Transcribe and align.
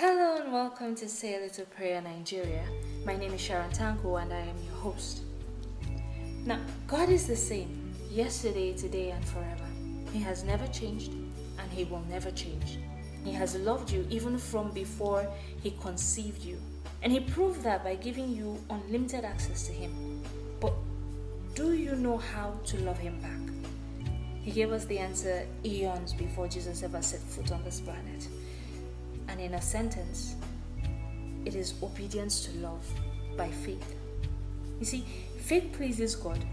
Hello 0.00 0.36
and 0.36 0.52
welcome 0.52 0.94
to 0.94 1.08
Say 1.08 1.34
a 1.34 1.40
Little 1.40 1.64
Prayer 1.64 2.00
Nigeria. 2.00 2.62
My 3.04 3.16
name 3.16 3.34
is 3.34 3.40
Sharon 3.40 3.68
Tanko 3.72 4.22
and 4.22 4.32
I 4.32 4.38
am 4.42 4.54
your 4.64 4.74
host. 4.74 5.22
Now, 6.44 6.60
God 6.86 7.08
is 7.08 7.26
the 7.26 7.34
same 7.34 7.92
yesterday, 8.08 8.76
today, 8.76 9.10
and 9.10 9.24
forever. 9.26 9.66
He 10.12 10.20
has 10.20 10.44
never 10.44 10.68
changed 10.68 11.14
and 11.14 11.72
He 11.72 11.82
will 11.82 12.04
never 12.08 12.30
change. 12.30 12.78
He 13.24 13.32
has 13.32 13.56
loved 13.56 13.90
you 13.90 14.06
even 14.08 14.38
from 14.38 14.70
before 14.70 15.26
He 15.64 15.72
conceived 15.82 16.44
you. 16.44 16.60
And 17.02 17.12
He 17.12 17.18
proved 17.18 17.64
that 17.64 17.82
by 17.82 17.96
giving 17.96 18.28
you 18.28 18.56
unlimited 18.70 19.24
access 19.24 19.66
to 19.66 19.72
Him. 19.72 20.22
But 20.60 20.74
do 21.56 21.72
you 21.72 21.96
know 21.96 22.18
how 22.18 22.52
to 22.66 22.80
love 22.84 22.98
Him 22.98 23.18
back? 23.18 24.12
He 24.44 24.52
gave 24.52 24.70
us 24.70 24.84
the 24.84 25.00
answer 25.00 25.44
eons 25.64 26.12
before 26.12 26.46
Jesus 26.46 26.84
ever 26.84 27.02
set 27.02 27.18
foot 27.18 27.50
on 27.50 27.64
this 27.64 27.80
planet. 27.80 28.28
And 29.38 29.46
in 29.46 29.54
a 29.54 29.62
sentence, 29.62 30.34
it 31.44 31.54
is 31.54 31.74
obedience 31.80 32.44
to 32.46 32.58
love 32.58 32.84
by 33.36 33.48
faith. 33.48 33.94
You 34.80 34.84
see, 34.84 35.04
faith 35.38 35.70
pleases 35.74 36.16
God, 36.16 36.44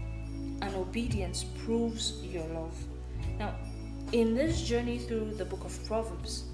and 0.62 0.72
obedience 0.76 1.46
proves 1.64 2.22
your 2.22 2.46
love. 2.46 2.76
Now, 3.40 3.56
in 4.12 4.36
this 4.36 4.62
journey 4.62 4.98
through 4.98 5.34
the 5.34 5.44
book 5.44 5.64
of 5.64 5.84
Proverbs, 5.88 6.44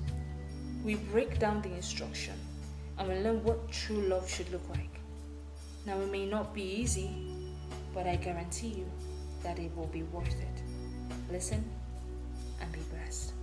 we 0.83 0.95
break 0.95 1.39
down 1.39 1.61
the 1.61 1.75
instruction 1.75 2.41
and 2.97 3.11
we 3.11 3.17
learn 3.17 3.45
what 3.45 3.71
true 3.71 4.01
love 4.09 4.27
should 4.27 4.51
look 4.51 4.67
like. 4.71 5.01
Now, 5.85 6.01
it 6.01 6.11
may 6.11 6.25
not 6.25 6.55
be 6.55 6.63
easy, 6.63 7.11
but 7.93 8.07
I 8.07 8.17
guarantee 8.17 8.69
you 8.69 8.91
that 9.43 9.59
it 9.59 9.71
will 9.77 9.89
be 9.89 10.05
worth 10.05 10.41
it. 10.41 10.63
Listen 11.31 11.63
and 12.63 12.73
be 12.73 12.81
blessed. 12.91 13.35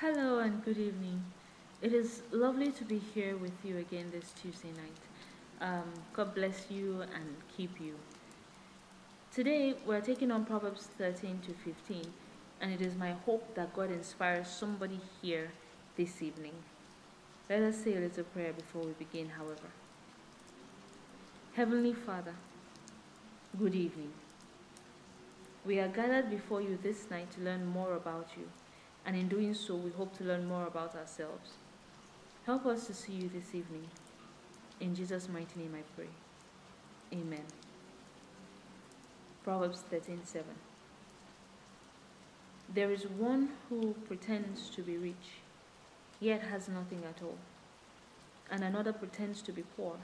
Hello 0.00 0.38
and 0.38 0.64
good 0.64 0.78
evening. 0.78 1.24
It 1.82 1.92
is 1.92 2.22
lovely 2.30 2.70
to 2.70 2.84
be 2.84 3.00
here 3.00 3.36
with 3.36 3.64
you 3.64 3.78
again 3.78 4.12
this 4.12 4.32
Tuesday 4.40 4.68
night. 4.68 5.00
Um, 5.60 5.92
God 6.12 6.36
bless 6.36 6.66
you 6.70 7.00
and 7.02 7.34
keep 7.56 7.80
you. 7.80 7.96
Today 9.34 9.74
we're 9.84 10.00
taking 10.00 10.30
on 10.30 10.44
Proverbs 10.44 10.86
13 10.98 11.40
to 11.48 11.52
15, 11.52 12.04
and 12.60 12.72
it 12.72 12.80
is 12.80 12.94
my 12.94 13.10
hope 13.26 13.56
that 13.56 13.74
God 13.74 13.90
inspires 13.90 14.46
somebody 14.46 15.00
here 15.20 15.50
this 15.96 16.22
evening. 16.22 16.54
Let 17.50 17.62
us 17.62 17.78
say 17.82 17.96
a 17.96 18.00
little 18.00 18.22
prayer 18.22 18.52
before 18.52 18.82
we 18.82 18.92
begin, 18.92 19.30
however. 19.30 19.72
Heavenly 21.54 21.92
Father, 21.92 22.36
good 23.58 23.74
evening. 23.74 24.12
We 25.66 25.80
are 25.80 25.88
gathered 25.88 26.30
before 26.30 26.62
you 26.62 26.78
this 26.80 27.10
night 27.10 27.32
to 27.32 27.40
learn 27.40 27.66
more 27.66 27.94
about 27.94 28.28
you 28.36 28.48
and 29.08 29.16
in 29.16 29.26
doing 29.26 29.54
so, 29.54 29.74
we 29.74 29.90
hope 29.90 30.14
to 30.18 30.22
learn 30.22 30.46
more 30.46 30.66
about 30.66 30.94
ourselves. 30.94 31.52
Help 32.44 32.66
us 32.66 32.86
to 32.86 32.92
see 32.92 33.14
you 33.14 33.30
this 33.30 33.54
evening. 33.54 33.86
In 34.80 34.94
Jesus' 34.94 35.30
mighty 35.30 35.60
name 35.60 35.74
I 35.74 35.82
pray. 35.96 36.10
Amen. 37.18 37.46
Proverbs 39.44 39.82
13:7. 39.90 40.58
There 42.68 42.90
is 42.90 43.06
one 43.06 43.48
who 43.70 43.94
pretends 44.08 44.68
to 44.76 44.82
be 44.82 44.98
rich, 44.98 45.30
yet 46.20 46.42
has 46.42 46.68
nothing 46.68 47.02
at 47.12 47.22
all, 47.22 47.38
and 48.50 48.62
another 48.62 48.92
pretends 48.92 49.40
to 49.48 49.52
be 49.52 49.64
poor, 49.74 49.96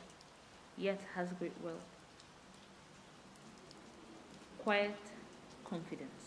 yet 0.78 1.02
has 1.14 1.28
great 1.38 1.60
wealth. 1.62 1.90
Quiet 4.62 4.96
confidence. 5.62 6.23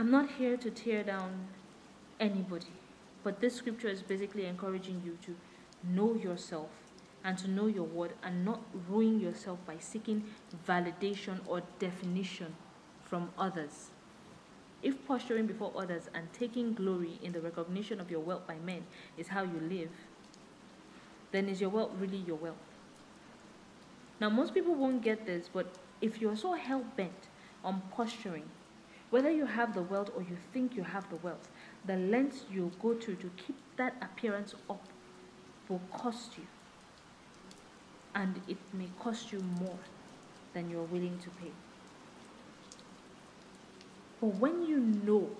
I'm 0.00 0.10
not 0.10 0.30
here 0.38 0.56
to 0.56 0.70
tear 0.70 1.02
down 1.02 1.48
anybody, 2.18 2.72
but 3.22 3.42
this 3.42 3.54
scripture 3.54 3.88
is 3.88 4.00
basically 4.00 4.46
encouraging 4.46 5.02
you 5.04 5.18
to 5.26 5.36
know 5.86 6.14
yourself 6.14 6.70
and 7.22 7.36
to 7.36 7.50
know 7.50 7.66
your 7.66 7.84
word 7.84 8.12
and 8.22 8.42
not 8.42 8.62
ruin 8.88 9.20
yourself 9.20 9.58
by 9.66 9.76
seeking 9.78 10.24
validation 10.66 11.40
or 11.46 11.60
definition 11.78 12.54
from 13.04 13.28
others. 13.36 13.90
If 14.82 15.06
posturing 15.06 15.46
before 15.46 15.70
others 15.76 16.08
and 16.14 16.32
taking 16.32 16.72
glory 16.72 17.18
in 17.22 17.32
the 17.32 17.42
recognition 17.42 18.00
of 18.00 18.10
your 18.10 18.20
wealth 18.20 18.46
by 18.46 18.56
men 18.64 18.84
is 19.18 19.28
how 19.28 19.42
you 19.42 19.60
live, 19.60 19.90
then 21.30 21.46
is 21.46 21.60
your 21.60 21.68
wealth 21.68 21.90
really 22.00 22.24
your 22.26 22.38
wealth? 22.38 22.56
Now, 24.18 24.30
most 24.30 24.54
people 24.54 24.74
won't 24.74 25.02
get 25.02 25.26
this, 25.26 25.50
but 25.52 25.66
if 26.00 26.22
you're 26.22 26.36
so 26.36 26.54
hell 26.54 26.86
bent 26.96 27.28
on 27.62 27.82
posturing 27.92 28.48
whether 29.10 29.30
you 29.30 29.44
have 29.46 29.74
the 29.74 29.82
wealth 29.82 30.10
or 30.16 30.22
you 30.22 30.36
think 30.52 30.76
you 30.76 30.84
have 30.84 31.08
the 31.10 31.16
wealth, 31.16 31.48
the 31.84 31.96
lengths 31.96 32.44
you 32.50 32.70
go 32.80 32.94
to 32.94 33.14
to 33.16 33.30
keep 33.36 33.56
that 33.76 33.94
appearance 34.00 34.54
up 34.68 34.82
will 35.68 35.80
cost 35.92 36.38
you. 36.38 36.44
And 38.14 38.40
it 38.48 38.58
may 38.72 38.88
cost 38.98 39.32
you 39.32 39.40
more 39.40 39.78
than 40.52 40.70
you're 40.70 40.82
willing 40.82 41.18
to 41.18 41.30
pay. 41.30 41.52
But 44.20 44.34
when 44.36 44.66
you 44.66 44.78
know 44.78 45.30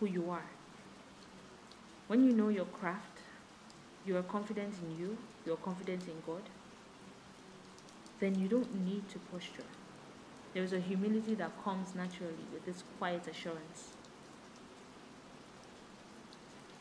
who 0.00 0.06
you 0.06 0.30
are, 0.30 0.46
when 2.06 2.24
you 2.24 2.32
know 2.32 2.48
your 2.48 2.64
craft, 2.66 3.18
you 4.06 4.16
are 4.16 4.22
confident 4.22 4.74
in 4.82 4.98
you, 4.98 5.18
you 5.44 5.52
are 5.52 5.56
confident 5.56 6.02
in 6.06 6.14
God, 6.26 6.42
then 8.20 8.40
you 8.40 8.48
don't 8.48 8.74
need 8.86 9.08
to 9.10 9.18
posture. 9.30 9.64
There 10.58 10.64
is 10.64 10.72
a 10.72 10.80
humility 10.80 11.36
that 11.36 11.52
comes 11.62 11.94
naturally 11.94 12.44
with 12.52 12.66
this 12.66 12.82
quiet 12.98 13.28
assurance. 13.28 13.92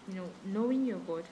You 0.10 0.16
know, 0.16 0.30
knowing 0.44 0.84
your 0.84 0.98
God, 0.98 1.26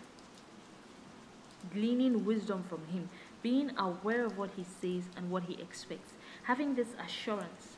gleaning 1.73 2.23
wisdom 2.23 2.61
from 2.61 2.85
Him, 2.93 3.09
being 3.41 3.71
aware 3.79 4.23
of 4.23 4.37
what 4.37 4.51
He 4.55 4.63
says 4.63 5.05
and 5.17 5.31
what 5.31 5.45
He 5.45 5.59
expects, 5.59 6.11
having 6.43 6.75
this 6.75 6.89
assurance. 7.03 7.77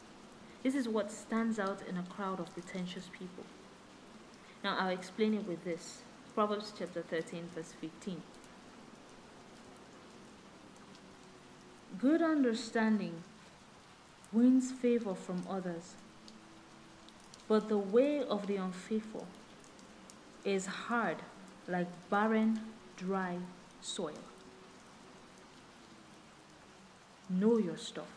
This 0.64 0.76
is 0.76 0.90
what 0.90 1.14
stands 1.14 1.60
out 1.60 1.80
in 1.88 1.96
a 1.96 2.04
crowd 2.04 2.42
of 2.42 2.54
pretentious 2.54 3.10
people. 3.18 3.46
Now, 4.66 4.76
I'll 4.78 4.90
explain 4.90 5.34
it 5.34 5.48
with 5.48 5.64
this 5.64 6.02
Proverbs 6.36 6.74
chapter 6.78 7.04
13, 7.04 7.52
verse 7.56 7.74
15. 7.80 8.22
Good 11.98 12.22
understanding 12.22 13.24
wins 14.38 14.72
favor 14.72 15.16
from 15.16 15.44
others. 15.50 15.96
But 17.48 17.70
the 17.70 17.78
way 17.78 18.24
of 18.24 18.46
the 18.46 18.58
unfaithful 18.58 19.26
is 20.46 20.68
hard 20.68 21.18
like 21.68 21.88
barren, 22.10 22.62
dry 22.96 23.38
soil. 23.82 24.24
Know 27.30 27.58
your 27.58 27.78
stuff. 27.78 28.14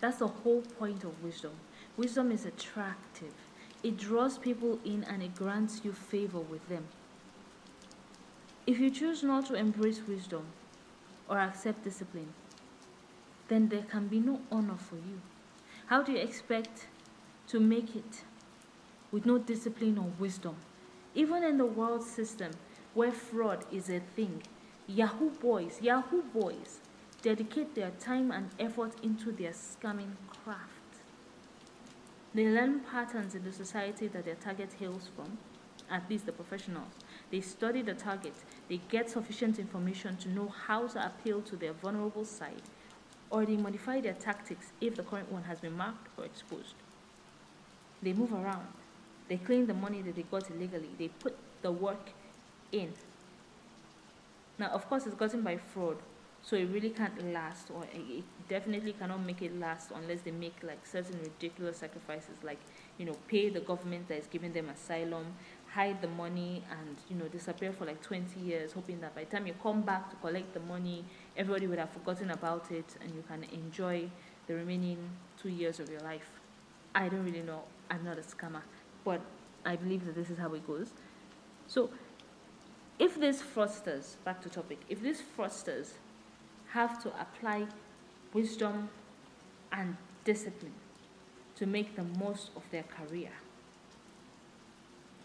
That's 0.00 0.18
the 0.18 0.28
whole 0.28 0.62
point 0.78 1.04
of 1.04 1.22
wisdom. 1.22 1.52
Wisdom 1.96 2.30
is 2.30 2.46
attractive, 2.46 3.34
it 3.82 3.98
draws 3.98 4.38
people 4.38 4.78
in 4.84 5.04
and 5.04 5.22
it 5.22 5.34
grants 5.34 5.80
you 5.84 5.92
favor 5.92 6.38
with 6.38 6.66
them. 6.68 6.84
If 8.66 8.78
you 8.78 8.90
choose 8.90 9.24
not 9.24 9.46
to 9.46 9.54
embrace 9.54 10.00
wisdom 10.06 10.46
or 11.28 11.38
accept 11.38 11.82
discipline, 11.82 12.32
then 13.52 13.68
there 13.68 13.82
can 13.82 14.08
be 14.08 14.18
no 14.18 14.40
honor 14.50 14.78
for 14.78 14.96
you. 14.96 15.20
How 15.86 16.02
do 16.02 16.12
you 16.12 16.18
expect 16.18 16.86
to 17.48 17.60
make 17.60 17.94
it 17.94 18.24
with 19.10 19.26
no 19.26 19.36
discipline 19.36 19.98
or 19.98 20.10
wisdom? 20.18 20.56
Even 21.14 21.44
in 21.44 21.58
the 21.58 21.66
world 21.66 22.02
system 22.02 22.52
where 22.94 23.12
fraud 23.12 23.66
is 23.70 23.90
a 23.90 24.00
thing, 24.16 24.42
Yahoo 24.86 25.28
boys, 25.28 25.82
Yahoo 25.82 26.22
boys 26.22 26.80
dedicate 27.20 27.74
their 27.74 27.90
time 28.00 28.30
and 28.30 28.48
effort 28.58 28.94
into 29.02 29.30
their 29.30 29.50
scamming 29.52 30.14
craft. 30.42 31.02
They 32.34 32.46
learn 32.48 32.80
patterns 32.80 33.34
in 33.34 33.44
the 33.44 33.52
society 33.52 34.08
that 34.08 34.24
their 34.24 34.34
target 34.36 34.70
hails 34.78 35.10
from, 35.14 35.36
at 35.90 36.08
least 36.08 36.24
the 36.24 36.32
professionals. 36.32 36.94
They 37.30 37.42
study 37.42 37.82
the 37.82 37.92
target, 37.92 38.34
they 38.70 38.80
get 38.88 39.10
sufficient 39.10 39.58
information 39.58 40.16
to 40.18 40.30
know 40.30 40.48
how 40.48 40.86
to 40.86 41.04
appeal 41.04 41.42
to 41.42 41.56
their 41.56 41.74
vulnerable 41.74 42.24
side 42.24 42.62
or 43.32 43.46
they 43.46 43.56
modify 43.56 43.98
their 44.00 44.12
tactics 44.12 44.66
if 44.80 44.94
the 44.94 45.02
current 45.02 45.32
one 45.32 45.42
has 45.44 45.58
been 45.58 45.72
marked 45.72 46.06
or 46.18 46.24
exposed. 46.24 46.74
They 48.02 48.12
move 48.12 48.32
around. 48.32 48.66
They 49.28 49.38
claim 49.38 49.66
the 49.66 49.74
money 49.74 50.02
that 50.02 50.14
they 50.14 50.22
got 50.22 50.50
illegally. 50.50 50.90
They 50.98 51.08
put 51.08 51.34
the 51.62 51.72
work 51.72 52.10
in. 52.70 52.92
Now, 54.58 54.68
of 54.68 54.86
course, 54.86 55.06
it's 55.06 55.14
gotten 55.14 55.40
by 55.40 55.56
fraud, 55.56 55.96
so 56.42 56.56
it 56.56 56.68
really 56.70 56.90
can't 56.90 57.32
last, 57.32 57.70
or 57.74 57.84
it 57.84 58.24
definitely 58.48 58.92
cannot 58.92 59.24
make 59.24 59.40
it 59.40 59.58
last 59.58 59.92
unless 59.94 60.20
they 60.20 60.30
make 60.30 60.56
like 60.62 60.86
certain 60.86 61.18
ridiculous 61.22 61.78
sacrifices, 61.78 62.36
like 62.42 62.58
you 62.98 63.06
know, 63.06 63.16
pay 63.28 63.48
the 63.48 63.60
government 63.60 64.08
that 64.08 64.18
is 64.18 64.26
giving 64.26 64.52
them 64.52 64.68
asylum, 64.68 65.34
hide 65.74 66.00
the 66.02 66.08
money 66.08 66.62
and 66.70 66.96
you 67.08 67.16
know 67.16 67.26
disappear 67.28 67.72
for 67.72 67.86
like 67.86 68.02
20 68.02 68.38
years 68.40 68.72
hoping 68.72 69.00
that 69.00 69.14
by 69.14 69.24
the 69.24 69.30
time 69.30 69.46
you 69.46 69.54
come 69.62 69.80
back 69.80 70.10
to 70.10 70.16
collect 70.16 70.52
the 70.52 70.60
money 70.60 71.02
everybody 71.36 71.66
would 71.66 71.78
have 71.78 71.90
forgotten 71.90 72.30
about 72.30 72.70
it 72.70 72.96
and 73.00 73.14
you 73.14 73.24
can 73.26 73.42
enjoy 73.44 74.06
the 74.46 74.54
remaining 74.54 74.98
two 75.40 75.48
years 75.48 75.80
of 75.80 75.88
your 75.88 76.00
life. 76.00 76.30
I 76.94 77.08
don't 77.08 77.24
really 77.24 77.42
know. 77.42 77.62
I'm 77.90 78.04
not 78.04 78.18
a 78.18 78.22
scammer, 78.22 78.62
but 79.04 79.20
I 79.64 79.76
believe 79.76 80.04
that 80.06 80.14
this 80.14 80.30
is 80.30 80.38
how 80.38 80.52
it 80.54 80.66
goes. 80.66 80.90
So, 81.66 81.90
if 82.98 83.18
these 83.18 83.42
fraudsters, 83.42 84.16
back 84.24 84.42
to 84.42 84.48
topic, 84.48 84.78
if 84.88 85.00
these 85.00 85.22
fraudsters 85.36 85.92
have 86.72 87.02
to 87.02 87.08
apply 87.20 87.66
wisdom 88.32 88.90
and 89.72 89.96
discipline 90.24 90.74
to 91.56 91.66
make 91.66 91.96
the 91.96 92.04
most 92.18 92.50
of 92.56 92.62
their 92.70 92.84
career, 92.84 93.30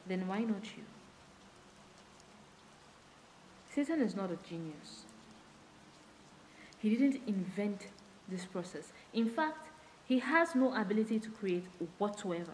then 0.07 0.27
why 0.27 0.39
not 0.39 0.63
you? 0.75 0.83
Satan 3.73 4.01
is 4.01 4.15
not 4.15 4.31
a 4.31 4.37
genius. 4.47 5.03
He 6.79 6.89
didn't 6.89 7.21
invent 7.27 7.87
this 8.27 8.45
process. 8.45 8.91
In 9.13 9.29
fact, 9.29 9.67
he 10.05 10.19
has 10.19 10.55
no 10.55 10.73
ability 10.73 11.19
to 11.19 11.29
create 11.29 11.65
whatsoever. 11.97 12.53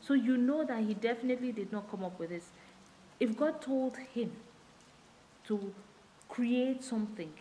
So 0.00 0.14
you 0.14 0.36
know 0.36 0.64
that 0.64 0.82
he 0.82 0.94
definitely 0.94 1.52
did 1.52 1.72
not 1.72 1.90
come 1.90 2.04
up 2.04 2.18
with 2.18 2.30
this. 2.30 2.46
If 3.20 3.36
God 3.36 3.60
told 3.60 3.96
him 3.96 4.32
to 5.46 5.72
create 6.28 6.84
something, 6.84 7.32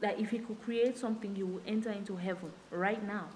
that 0.00 0.18
if 0.20 0.30
he 0.30 0.38
could 0.38 0.62
create 0.62 0.98
something, 0.98 1.34
he 1.34 1.42
would 1.42 1.62
enter 1.66 1.90
into 1.90 2.16
heaven 2.16 2.52
right 2.70 3.02
now, 3.06 3.26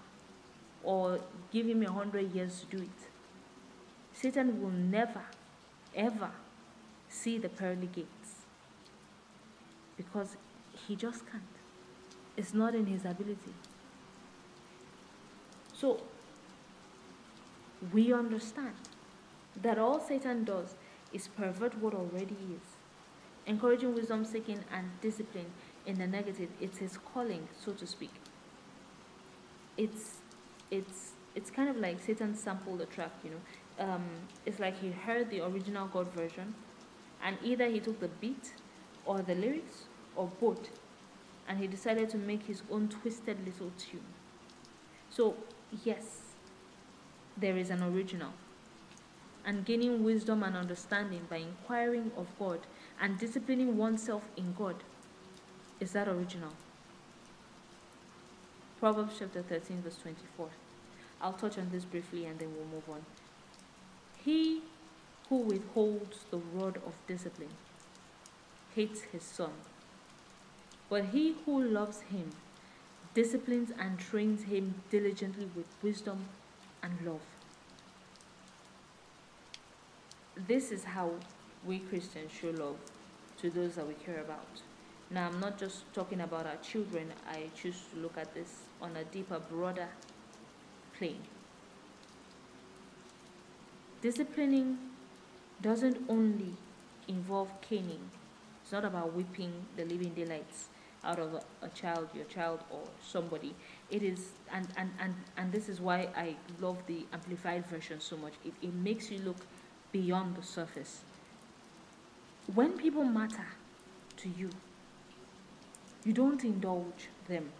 or 0.82 1.20
give 1.52 1.66
him 1.66 1.82
a 1.82 1.90
hundred 1.90 2.34
years 2.34 2.60
to 2.60 2.76
do 2.76 2.82
it, 2.82 3.09
Satan 4.20 4.60
will 4.60 4.70
never, 4.70 5.22
ever 5.96 6.30
see 7.08 7.38
the 7.38 7.48
pearly 7.48 7.86
gates 7.86 8.42
because 9.96 10.36
he 10.86 10.94
just 10.94 11.30
can't. 11.30 11.42
It's 12.36 12.52
not 12.52 12.74
in 12.74 12.84
his 12.84 13.06
ability. 13.06 13.54
So, 15.72 16.02
we 17.94 18.12
understand 18.12 18.74
that 19.62 19.78
all 19.78 19.98
Satan 19.98 20.44
does 20.44 20.74
is 21.14 21.28
pervert 21.28 21.78
what 21.78 21.94
already 21.94 22.36
is. 22.54 22.76
Encouraging 23.46 23.94
wisdom 23.94 24.26
seeking 24.26 24.60
and 24.70 24.90
discipline 25.00 25.50
in 25.86 25.96
the 25.96 26.06
negative, 26.06 26.50
it's 26.60 26.76
his 26.76 26.98
calling, 26.98 27.48
so 27.58 27.72
to 27.72 27.86
speak. 27.86 28.12
It's 29.78 30.18
it's 30.70 31.12
it's 31.34 31.50
kind 31.50 31.70
of 31.70 31.76
like 31.76 32.00
Satan 32.00 32.34
sampled 32.36 32.80
the 32.80 32.86
track, 32.86 33.12
you 33.24 33.30
know. 33.30 33.40
Um, 33.80 34.04
it's 34.44 34.60
like 34.60 34.78
he 34.78 34.90
heard 34.90 35.30
the 35.30 35.40
original 35.40 35.86
God 35.86 36.12
version, 36.12 36.54
and 37.24 37.38
either 37.42 37.66
he 37.66 37.80
took 37.80 37.98
the 37.98 38.08
beat 38.08 38.52
or 39.06 39.22
the 39.22 39.34
lyrics 39.34 39.84
or 40.14 40.30
both, 40.38 40.68
and 41.48 41.58
he 41.58 41.66
decided 41.66 42.10
to 42.10 42.18
make 42.18 42.42
his 42.42 42.62
own 42.70 42.88
twisted 42.88 43.38
little 43.44 43.72
tune. 43.78 44.04
So, 45.08 45.34
yes, 45.82 46.20
there 47.36 47.56
is 47.56 47.70
an 47.70 47.82
original. 47.82 48.32
And 49.46 49.64
gaining 49.64 50.04
wisdom 50.04 50.42
and 50.42 50.54
understanding 50.54 51.22
by 51.30 51.38
inquiring 51.38 52.12
of 52.18 52.26
God 52.38 52.60
and 53.00 53.18
disciplining 53.18 53.78
oneself 53.78 54.22
in 54.36 54.52
God 54.52 54.76
is 55.80 55.92
that 55.92 56.06
original. 56.06 56.52
Proverbs 58.78 59.16
chapter 59.18 59.42
13, 59.42 59.82
verse 59.82 59.96
24. 60.02 60.48
I'll 61.22 61.32
touch 61.32 61.58
on 61.58 61.70
this 61.72 61.84
briefly 61.86 62.26
and 62.26 62.38
then 62.38 62.48
we'll 62.54 62.66
move 62.66 62.88
on. 62.88 63.04
He 64.24 64.62
who 65.28 65.36
withholds 65.36 66.24
the 66.30 66.38
rod 66.38 66.76
of 66.76 66.94
discipline 67.06 67.54
hates 68.74 69.02
his 69.02 69.22
son, 69.22 69.52
but 70.88 71.06
he 71.06 71.36
who 71.46 71.62
loves 71.62 72.02
him 72.02 72.32
disciplines 73.14 73.72
and 73.78 73.98
trains 73.98 74.44
him 74.44 74.82
diligently 74.90 75.48
with 75.56 75.66
wisdom 75.82 76.26
and 76.82 77.00
love. 77.04 77.20
This 80.36 80.70
is 80.70 80.84
how 80.84 81.12
we 81.66 81.78
Christians 81.78 82.32
show 82.32 82.50
love 82.50 82.76
to 83.40 83.50
those 83.50 83.74
that 83.76 83.86
we 83.86 83.94
care 83.94 84.20
about. 84.20 84.62
Now, 85.10 85.28
I'm 85.28 85.40
not 85.40 85.58
just 85.58 85.92
talking 85.92 86.20
about 86.20 86.46
our 86.46 86.56
children, 86.56 87.12
I 87.28 87.50
choose 87.54 87.82
to 87.92 88.00
look 88.00 88.16
at 88.16 88.32
this 88.34 88.62
on 88.80 88.96
a 88.96 89.04
deeper, 89.04 89.40
broader 89.50 89.88
plane. 90.96 91.22
Disciplining 94.02 94.78
doesn't 95.60 95.98
only 96.08 96.54
involve 97.06 97.50
caning, 97.60 98.10
it's 98.62 98.72
not 98.72 98.84
about 98.84 99.12
whipping 99.12 99.52
the 99.76 99.84
living 99.84 100.14
daylights 100.14 100.68
out 101.04 101.18
of 101.18 101.34
a, 101.34 101.42
a, 101.62 101.68
child, 101.70 102.08
your 102.14 102.24
child, 102.24 102.60
or 102.70 102.80
somebody. 103.06 103.54
It 103.90 104.02
is, 104.02 104.30
and, 104.50 104.68
and, 104.76 104.90
and, 104.98 105.14
and 105.36 105.52
this 105.52 105.68
is 105.68 105.80
why 105.80 106.08
I 106.16 106.36
love 106.60 106.78
the 106.86 107.04
amplified 107.12 107.66
version 107.66 108.00
so 108.00 108.16
much. 108.16 108.32
It, 108.44 108.54
it 108.62 108.72
makes 108.72 109.10
you 109.10 109.18
look 109.18 109.38
beyond 109.92 110.36
the 110.36 110.42
surface. 110.42 111.00
When 112.54 112.78
people 112.78 113.04
matter 113.04 113.46
to 114.18 114.28
you, 114.30 114.50
you 116.04 116.14
don't 116.14 116.42
indulge 116.42 117.08
them. 117.28 117.50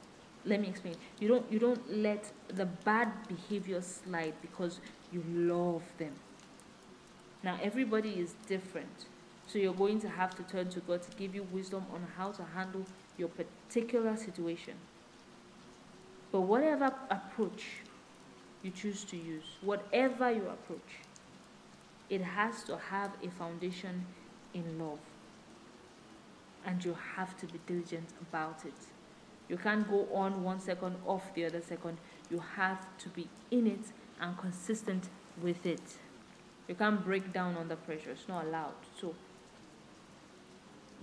Let 0.47 0.61
me 0.61 0.69
explain. 0.69 0.95
You 1.19 1.29
don't 1.29 1.53
you 1.53 1.59
don't 1.59 1.99
let 1.99 2.33
the 2.49 2.65
bad 2.65 3.13
behavior 3.29 3.83
slide 3.83 4.33
because 4.41 4.81
you 5.13 5.23
love 5.27 5.83
them. 5.99 6.15
Now 7.43 7.59
everybody 7.63 8.11
is 8.11 8.35
different. 8.47 9.07
So 9.47 9.59
you're 9.59 9.75
going 9.75 10.01
to 10.01 10.09
have 10.09 10.37
to 10.37 10.43
turn 10.45 10.69
to 10.71 10.81
God 10.81 11.03
to 11.03 11.17
give 11.17 11.35
you 11.35 11.43
wisdom 11.51 11.85
on 11.93 12.07
how 12.17 12.31
to 12.33 12.45
handle 12.55 12.85
your 13.19 13.29
particular 13.29 14.17
situation. 14.17 14.75
But 16.31 16.43
whatever 16.43 16.93
approach 17.11 17.65
you 18.63 18.71
choose 18.71 19.05
to 19.05 19.17
use, 19.17 19.45
whatever 19.63 20.31
you 20.31 20.47
approach, 20.49 21.01
it 22.09 22.21
has 22.21 22.63
to 22.65 22.77
have 22.77 23.11
a 23.23 23.31
foundation 23.31 24.07
in 24.55 24.79
love. 24.79 24.99
And 26.65 26.85
you 26.85 26.97
have 27.17 27.37
to 27.39 27.47
be 27.47 27.59
diligent 27.67 28.11
about 28.21 28.65
it. 28.65 28.75
You 29.49 29.57
can't 29.57 29.89
go 29.89 30.07
on 30.15 30.45
one 30.45 30.61
second, 30.61 30.97
off 31.07 31.35
the 31.35 31.47
other 31.47 31.61
second. 31.61 31.99
You 32.31 32.43
have 32.57 32.87
to 32.99 33.09
be 33.09 33.27
in 33.51 33.67
it 33.67 33.87
and 34.21 34.39
consistent 34.39 35.09
with 35.43 35.67
it. 35.67 35.81
You 36.71 36.77
can't 36.77 37.05
break 37.05 37.33
down 37.33 37.57
under 37.57 37.75
pressure, 37.75 38.13
it's 38.13 38.29
not 38.29 38.45
allowed. 38.45 38.75
So, 39.01 39.13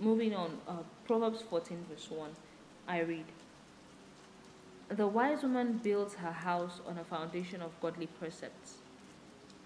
moving 0.00 0.34
on, 0.34 0.56
uh, 0.66 0.76
Proverbs 1.04 1.42
14, 1.42 1.84
verse 1.90 2.10
1, 2.10 2.30
I 2.88 3.00
read 3.00 3.26
The 4.88 5.06
wise 5.06 5.42
woman 5.42 5.78
builds 5.84 6.14
her 6.14 6.32
house 6.32 6.80
on 6.88 6.96
a 6.96 7.04
foundation 7.04 7.60
of 7.60 7.78
godly 7.82 8.06
precepts, 8.06 8.78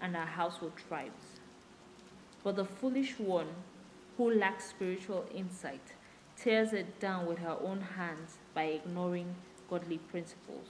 and 0.01 0.13
her 0.17 0.25
household 0.25 0.73
thrives. 0.75 1.39
But 2.43 2.57
the 2.57 2.65
foolish 2.65 3.17
one 3.17 3.47
who 4.17 4.29
lacks 4.29 4.71
spiritual 4.71 5.25
insight 5.33 5.93
tears 6.35 6.73
it 6.73 6.99
down 6.99 7.27
with 7.27 7.37
her 7.37 7.55
own 7.63 7.79
hands 7.79 8.39
by 8.53 8.63
ignoring 8.63 9.35
godly 9.69 9.99
principles. 9.99 10.67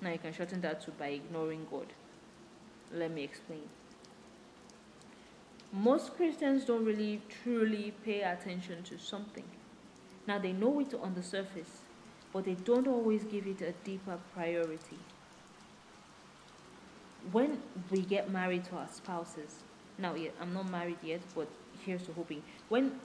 Now 0.00 0.10
you 0.10 0.18
can 0.18 0.32
shorten 0.32 0.62
that 0.62 0.80
to 0.80 0.90
by 0.90 1.10
ignoring 1.10 1.68
God. 1.70 1.92
Let 2.92 3.12
me 3.12 3.22
explain 3.22 3.68
most 5.72 6.16
Christians 6.16 6.64
don't 6.64 6.84
really 6.84 7.22
truly 7.42 7.94
pay 8.04 8.22
attention 8.22 8.82
to 8.82 8.98
something. 8.98 9.44
Now 10.26 10.38
they 10.38 10.52
know 10.52 10.80
it 10.80 10.94
on 10.94 11.14
the 11.14 11.22
surface, 11.22 11.82
but 12.32 12.44
they 12.44 12.54
don't 12.54 12.88
always 12.88 13.22
give 13.24 13.46
it 13.46 13.60
a 13.62 13.72
deeper 13.84 14.18
priority. 14.34 14.98
When 17.30 17.62
we 17.90 18.02
get 18.02 18.30
married 18.30 18.64
to 18.64 18.76
our 18.76 18.88
spouses, 18.88 19.62
now 19.96 20.16
I'm 20.40 20.54
not 20.54 20.68
married 20.70 20.98
yet, 21.04 21.20
but 21.36 21.46
here's 21.84 22.02
to 22.06 22.12
hoping. 22.14 22.42
When 22.68 22.98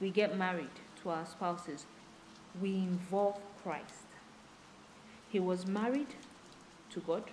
we 0.00 0.10
get 0.10 0.36
married 0.38 0.76
to 1.02 1.10
our 1.10 1.26
spouses, 1.26 1.86
we 2.60 2.74
involve 2.74 3.40
Christ. 3.62 4.06
He 5.28 5.40
was 5.40 5.66
married 5.66 6.14
to 6.90 7.00
God. 7.00 7.24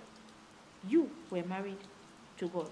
You 0.87 1.11
were 1.29 1.43
married 1.43 1.83
to 2.37 2.47
God 2.47 2.71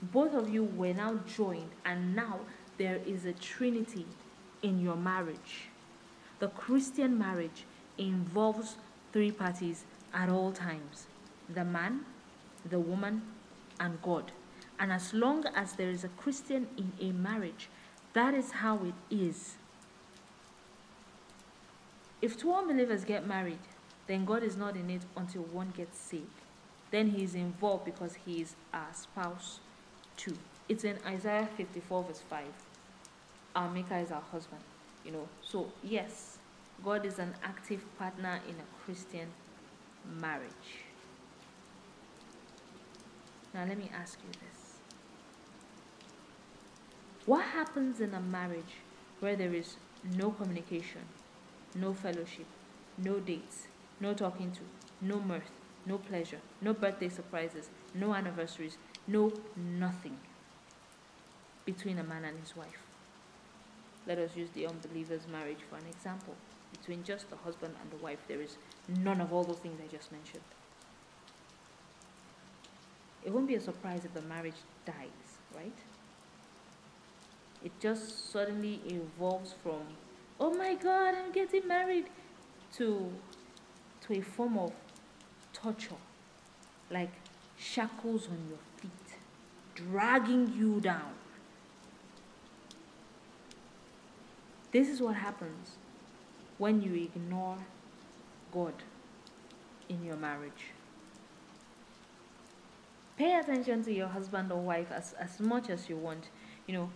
both 0.00 0.34
of 0.34 0.48
you 0.48 0.64
were 0.64 0.94
now 0.94 1.14
joined, 1.26 1.70
and 1.84 2.14
now 2.14 2.40
there 2.76 3.00
is 3.06 3.24
a 3.24 3.32
trinity 3.32 4.06
in 4.62 4.80
your 4.80 4.96
marriage. 4.96 5.68
The 6.38 6.48
Christian 6.48 7.18
marriage 7.18 7.64
involves 7.96 8.76
three 9.12 9.32
parties 9.32 9.84
at 10.14 10.28
all 10.28 10.52
times 10.52 11.06
the 11.52 11.64
man, 11.64 12.04
the 12.68 12.78
woman, 12.78 13.22
and 13.80 14.00
God. 14.02 14.30
And 14.78 14.92
as 14.92 15.12
long 15.12 15.44
as 15.56 15.72
there 15.72 15.90
is 15.90 16.04
a 16.04 16.08
Christian 16.08 16.68
in 16.76 16.92
a 17.00 17.12
marriage, 17.12 17.68
that 18.12 18.34
is 18.34 18.52
how 18.52 18.78
it 18.84 18.94
is. 19.10 19.56
If 22.20 22.36
two 22.36 22.52
unbelievers 22.52 23.04
get 23.04 23.26
married, 23.26 23.58
then 24.06 24.24
God 24.24 24.42
is 24.42 24.56
not 24.56 24.76
in 24.76 24.90
it 24.90 25.02
until 25.16 25.42
one 25.42 25.72
gets 25.76 25.98
saved. 25.98 26.26
Then 26.90 27.10
he 27.10 27.24
is 27.24 27.34
involved 27.34 27.84
because 27.84 28.16
he 28.24 28.40
is 28.40 28.54
our 28.72 28.92
spouse 28.92 29.60
2. 30.18 30.36
It's 30.68 30.84
in 30.84 30.98
Isaiah 31.06 31.48
54, 31.56 32.04
verse 32.04 32.22
5. 32.28 32.44
Our 33.56 33.70
Maker 33.70 33.96
is 33.96 34.10
our 34.10 34.20
husband. 34.20 34.60
You 35.04 35.12
know, 35.12 35.28
so 35.42 35.72
yes, 35.82 36.38
God 36.84 37.06
is 37.06 37.18
an 37.18 37.34
active 37.42 37.84
partner 37.98 38.40
in 38.46 38.56
a 38.56 38.84
Christian 38.84 39.28
marriage. 40.20 40.84
Now, 43.54 43.64
let 43.66 43.78
me 43.78 43.90
ask 43.94 44.18
you 44.22 44.32
this 44.32 44.74
What 47.24 47.44
happens 47.44 48.00
in 48.00 48.12
a 48.12 48.20
marriage 48.20 48.82
where 49.20 49.36
there 49.36 49.54
is 49.54 49.76
no 50.16 50.30
communication, 50.30 51.02
no 51.74 51.94
fellowship, 51.94 52.46
no 52.98 53.18
dates, 53.20 53.68
no 54.00 54.14
talking 54.14 54.52
to, 54.52 54.60
no 55.00 55.20
mirth, 55.20 55.50
no 55.86 55.98
pleasure, 55.98 56.40
no 56.60 56.74
birthday 56.74 57.08
surprises, 57.08 57.70
no 57.94 58.14
anniversaries, 58.14 58.76
no 59.08 59.32
nothing 59.56 60.18
between 61.64 61.98
a 61.98 62.04
man 62.04 62.24
and 62.24 62.38
his 62.38 62.56
wife? 62.56 62.78
Let 64.06 64.18
us 64.18 64.30
use 64.36 64.50
the 64.54 64.66
unbeliever's 64.66 65.26
marriage 65.30 65.58
for 65.68 65.76
an 65.76 65.86
example. 65.90 66.34
Between 66.72 67.02
just 67.02 67.28
the 67.30 67.36
husband 67.36 67.74
and 67.82 67.90
the 67.90 68.02
wife, 68.02 68.18
there 68.28 68.40
is 68.40 68.56
none 68.86 69.20
of 69.20 69.32
all 69.32 69.42
those 69.42 69.58
things 69.58 69.80
I 69.82 69.90
just 69.90 70.12
mentioned. 70.12 70.42
It 73.24 73.32
won't 73.32 73.48
be 73.48 73.56
a 73.56 73.60
surprise 73.60 74.04
if 74.04 74.14
the 74.14 74.22
marriage 74.22 74.60
dies, 74.86 75.38
right? 75.54 75.76
It 77.64 77.72
just 77.80 78.30
suddenly 78.30 78.80
evolves 78.86 79.54
from, 79.62 79.82
oh 80.38 80.54
my 80.54 80.74
God, 80.74 81.14
I'm 81.14 81.32
getting 81.32 81.66
married, 81.66 82.06
to, 82.76 83.10
to 84.02 84.12
a 84.14 84.20
form 84.20 84.58
of 84.58 84.72
torture, 85.52 85.96
like 86.90 87.10
shackles 87.58 88.28
on 88.28 88.38
your 88.48 88.58
feet, 88.76 89.18
dragging 89.74 90.52
you 90.56 90.80
down. 90.80 91.12
This 94.70 94.88
is 94.88 95.00
what 95.00 95.16
happens 95.16 95.76
when 96.58 96.82
you 96.82 96.94
ignore 96.94 97.58
God 98.52 98.74
in 99.88 100.04
your 100.04 100.16
marriage. 100.16 100.72
Pay 103.16 103.34
attention 103.34 103.82
to 103.84 103.92
your 103.92 104.08
husband 104.08 104.52
or 104.52 104.60
wife 104.60 104.92
as, 104.92 105.14
as 105.14 105.40
much 105.40 105.70
as 105.70 105.88
you 105.88 105.96
want. 105.96 106.28
You 106.66 106.74
know, 106.74 106.90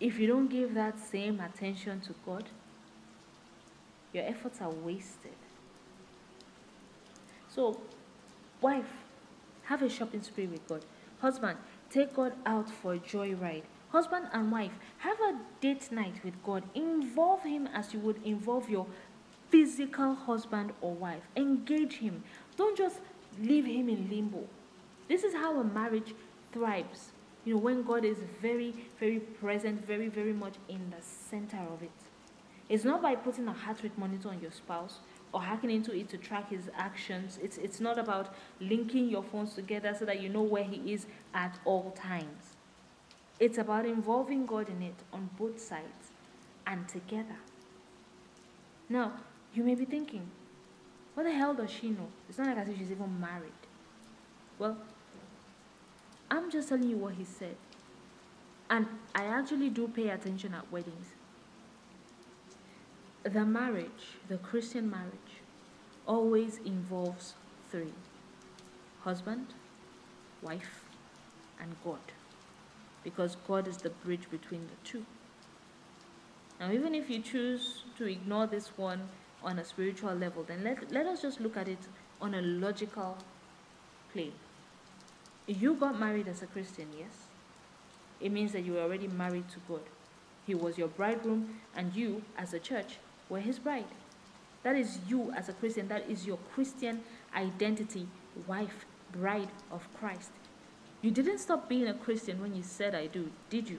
if 0.00 0.18
you 0.18 0.26
don't 0.26 0.48
give 0.48 0.74
that 0.74 0.98
same 0.98 1.38
attention 1.40 2.00
to 2.00 2.14
God, 2.26 2.44
your 4.12 4.24
efforts 4.24 4.60
are 4.60 4.70
wasted. 4.70 5.36
So, 7.48 7.80
wife, 8.60 8.90
have 9.70 9.82
a 9.82 9.88
shopping 9.88 10.20
spree 10.20 10.48
with 10.48 10.66
God. 10.66 10.84
Husband, 11.20 11.56
take 11.90 12.12
God 12.12 12.32
out 12.44 12.68
for 12.68 12.94
a 12.94 12.98
joyride. 12.98 13.62
Husband 13.90 14.26
and 14.32 14.50
wife, 14.50 14.72
have 14.98 15.16
a 15.20 15.36
date 15.60 15.92
night 15.92 16.16
with 16.24 16.34
God. 16.42 16.64
Involve 16.74 17.44
Him 17.44 17.68
as 17.68 17.94
you 17.94 18.00
would 18.00 18.20
involve 18.24 18.68
your 18.68 18.86
physical 19.48 20.16
husband 20.16 20.72
or 20.80 20.92
wife. 20.94 21.22
Engage 21.36 21.98
Him. 21.98 22.24
Don't 22.56 22.76
just 22.76 22.98
leave 23.40 23.64
Him 23.64 23.88
in 23.88 24.10
limbo. 24.10 24.44
This 25.08 25.22
is 25.22 25.34
how 25.34 25.60
a 25.60 25.64
marriage 25.64 26.14
thrives. 26.52 27.12
You 27.44 27.54
know, 27.54 27.60
when 27.60 27.84
God 27.84 28.04
is 28.04 28.18
very, 28.42 28.74
very 28.98 29.20
present, 29.20 29.86
very, 29.86 30.08
very 30.08 30.32
much 30.32 30.54
in 30.68 30.90
the 30.90 31.02
center 31.02 31.58
of 31.72 31.80
it. 31.80 31.92
It's 32.68 32.84
not 32.84 33.02
by 33.02 33.14
putting 33.14 33.46
a 33.46 33.52
heart 33.52 33.84
rate 33.84 33.96
monitor 33.96 34.30
on 34.30 34.40
your 34.40 34.50
spouse 34.50 34.98
or 35.32 35.42
hacking 35.42 35.70
into 35.70 35.94
it 35.94 36.08
to 36.10 36.18
track 36.18 36.50
his 36.50 36.70
actions. 36.76 37.38
It's, 37.42 37.58
it's 37.58 37.80
not 37.80 37.98
about 37.98 38.34
linking 38.60 39.08
your 39.08 39.22
phones 39.22 39.54
together 39.54 39.94
so 39.98 40.04
that 40.04 40.20
you 40.20 40.28
know 40.28 40.42
where 40.42 40.64
he 40.64 40.92
is 40.92 41.06
at 41.34 41.58
all 41.64 41.92
times. 41.92 42.56
It's 43.38 43.58
about 43.58 43.86
involving 43.86 44.44
God 44.44 44.68
in 44.68 44.82
it 44.82 44.96
on 45.12 45.30
both 45.38 45.60
sides 45.60 46.12
and 46.66 46.86
together. 46.88 47.36
Now, 48.88 49.12
you 49.54 49.62
may 49.62 49.74
be 49.74 49.84
thinking, 49.84 50.30
what 51.14 51.24
the 51.24 51.32
hell 51.32 51.54
does 51.54 51.70
she 51.70 51.90
know? 51.90 52.08
It's 52.28 52.38
not 52.38 52.48
like 52.48 52.58
as 52.58 52.68
if 52.68 52.78
she's 52.78 52.90
even 52.90 53.20
married. 53.20 53.52
Well, 54.58 54.76
I'm 56.30 56.50
just 56.50 56.68
telling 56.68 56.88
you 56.88 56.96
what 56.96 57.14
he 57.14 57.24
said. 57.24 57.56
And 58.68 58.86
I 59.14 59.24
actually 59.24 59.70
do 59.70 59.88
pay 59.88 60.10
attention 60.10 60.54
at 60.54 60.70
weddings. 60.70 61.06
The 63.22 63.44
marriage, 63.44 64.16
the 64.28 64.38
Christian 64.38 64.90
marriage, 64.90 65.42
always 66.06 66.58
involves 66.64 67.34
three 67.70 67.92
husband, 69.04 69.48
wife, 70.42 70.82
and 71.60 71.76
God. 71.84 72.00
Because 73.04 73.36
God 73.46 73.68
is 73.68 73.76
the 73.78 73.90
bridge 73.90 74.30
between 74.30 74.62
the 74.62 74.88
two. 74.88 75.04
Now, 76.58 76.72
even 76.72 76.94
if 76.94 77.10
you 77.10 77.20
choose 77.20 77.82
to 77.98 78.06
ignore 78.06 78.46
this 78.46 78.68
one 78.76 79.02
on 79.42 79.58
a 79.58 79.64
spiritual 79.64 80.14
level, 80.14 80.42
then 80.42 80.64
let, 80.64 80.90
let 80.90 81.06
us 81.06 81.22
just 81.22 81.40
look 81.40 81.56
at 81.56 81.68
it 81.68 81.78
on 82.20 82.34
a 82.34 82.42
logical 82.42 83.18
plane. 84.12 84.32
You 85.46 85.74
got 85.74 85.98
married 85.98 86.28
as 86.28 86.42
a 86.42 86.46
Christian, 86.46 86.86
yes? 86.98 87.26
It 88.20 88.32
means 88.32 88.52
that 88.52 88.64
you 88.64 88.74
were 88.74 88.80
already 88.80 89.08
married 89.08 89.48
to 89.50 89.58
God. 89.68 89.82
He 90.46 90.54
was 90.54 90.76
your 90.76 90.88
bridegroom, 90.88 91.60
and 91.76 91.94
you, 91.94 92.22
as 92.36 92.52
a 92.52 92.58
church, 92.58 92.98
were 93.30 93.40
his 93.40 93.58
bride. 93.58 93.86
That 94.62 94.76
is 94.76 94.98
you 95.08 95.32
as 95.34 95.48
a 95.48 95.54
Christian. 95.54 95.88
That 95.88 96.10
is 96.10 96.26
your 96.26 96.38
Christian 96.54 97.00
identity, 97.34 98.06
wife, 98.46 98.84
bride 99.12 99.48
of 99.70 99.88
Christ. 99.94 100.30
You 101.00 101.10
didn't 101.10 101.38
stop 101.38 101.68
being 101.68 101.88
a 101.88 101.94
Christian 101.94 102.42
when 102.42 102.54
you 102.54 102.62
said 102.62 102.94
I 102.94 103.06
do, 103.06 103.30
did 103.48 103.70
you? 103.70 103.78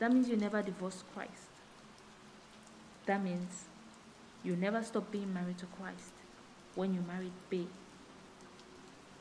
That 0.00 0.12
means 0.12 0.28
you 0.28 0.36
never 0.36 0.62
divorced 0.62 1.04
Christ. 1.14 1.48
That 3.06 3.22
means 3.22 3.64
you 4.42 4.56
never 4.56 4.82
stopped 4.82 5.12
being 5.12 5.32
married 5.32 5.58
to 5.58 5.66
Christ 5.66 6.12
when 6.74 6.92
you 6.92 7.04
married 7.06 7.32
Bay. 7.48 7.66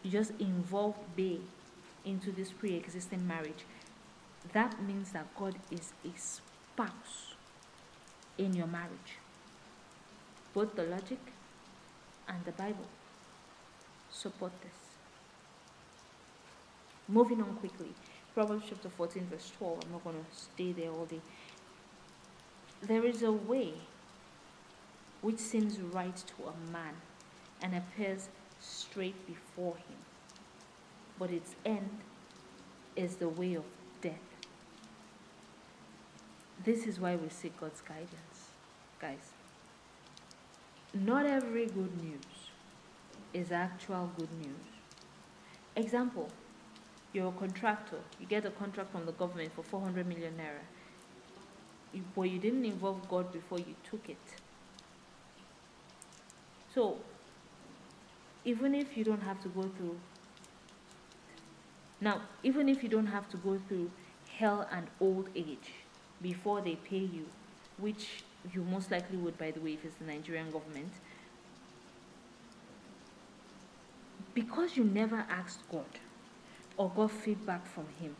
You 0.01 0.12
just 0.12 0.32
involved 0.39 1.00
Bay 1.15 1.39
into 2.03 2.32
this 2.32 2.51
pre 2.51 2.74
existing 2.75 3.27
marriage. 3.27 3.65
That 4.53 4.82
means 4.82 5.12
that 5.12 5.27
God 5.38 5.55
is 5.72 5.93
a 6.03 6.17
spouse 6.17 7.32
in 8.37 8.53
your 8.53 8.67
marriage. 8.67 9.17
Both 10.53 10.75
the 10.75 10.83
logic 10.83 11.19
and 12.27 12.43
the 12.45 12.51
Bible 12.51 12.87
support 14.11 14.51
this. 14.61 14.71
Moving 17.07 17.41
on 17.41 17.55
quickly. 17.55 17.89
Proverbs 18.33 18.65
chapter 18.69 18.89
14, 18.89 19.27
verse 19.29 19.51
12. 19.57 19.79
I'm 19.83 19.91
not 19.91 20.03
going 20.03 20.15
to 20.15 20.35
stay 20.35 20.71
there 20.71 20.89
all 20.89 21.05
day. 21.05 21.21
There 22.81 23.05
is 23.05 23.23
a 23.23 23.31
way 23.31 23.73
which 25.21 25.39
seems 25.39 25.79
right 25.79 26.15
to 26.15 26.33
a 26.43 26.71
man 26.71 26.93
and 27.61 27.75
appears 27.75 28.29
straight 28.59 29.27
before 29.27 29.75
him, 29.75 29.97
but 31.17 31.31
its 31.31 31.55
end 31.65 31.89
is 32.95 33.15
the 33.15 33.29
way 33.29 33.55
of. 33.55 33.63
This 36.63 36.88
is 36.88 36.98
why 36.98 37.17
we 37.17 37.27
seek 37.27 37.60
God's 37.60 37.82
guidance, 37.82 38.51
guys. 39.01 39.32
Not 40.93 41.25
every 41.25 41.65
good 41.65 42.01
news 42.01 42.22
is 43.34 43.51
actual 43.51 44.10
good 44.17 44.32
news. 44.39 44.63
Example, 45.75 46.29
you're 47.12 47.27
a 47.27 47.32
contractor, 47.32 47.98
you 48.17 48.27
get 48.27 48.46
a 48.46 48.50
contract 48.51 48.93
from 48.93 49.05
the 49.05 49.12
government 49.12 49.51
for 49.53 49.62
400 49.63 50.08
million 50.08 50.36
naira, 50.36 52.01
but 52.15 52.24
you 52.24 52.39
didn't 52.39 52.63
involve 52.63 53.10
God 53.10 53.34
before 53.34 53.60
you 53.60 53.75
took 53.84 54.08
it. 54.08 54.17
So, 56.74 56.98
even 58.46 58.74
if 58.74 58.96
you 58.96 59.03
don't 59.03 59.24
have 59.24 59.41
to 59.43 59.50
go 59.50 59.63
through, 59.63 60.00
now, 62.00 62.22
even 62.41 62.70
if 62.70 62.84
you 62.84 62.88
don't 62.89 63.08
have 63.08 63.27
to 63.32 63.38
go 63.38 63.60
through 63.67 63.91
hell 64.38 64.65
and 64.72 64.88
old 65.01 65.27
age 65.36 65.82
before 66.24 66.62
they 66.62 66.75
pay 66.75 66.98
you, 66.98 67.25
which 67.77 68.24
you 68.51 68.63
most 68.63 68.89
likely 68.89 69.18
would, 69.18 69.38
by 69.38 69.51
the 69.51 69.60
way, 69.60 69.74
if 69.74 69.86
it's 69.86 69.96
the 69.96 70.06
Nigerian 70.06 70.50
government, 70.50 70.92
because 74.34 74.75
you 74.75 74.84
never 74.84 75.25
asked 75.30 75.60
God 75.72 76.00
or 76.77 76.89
got 76.89 77.12
feedback 77.12 77.68
from 77.68 77.86
Him, 78.00 78.15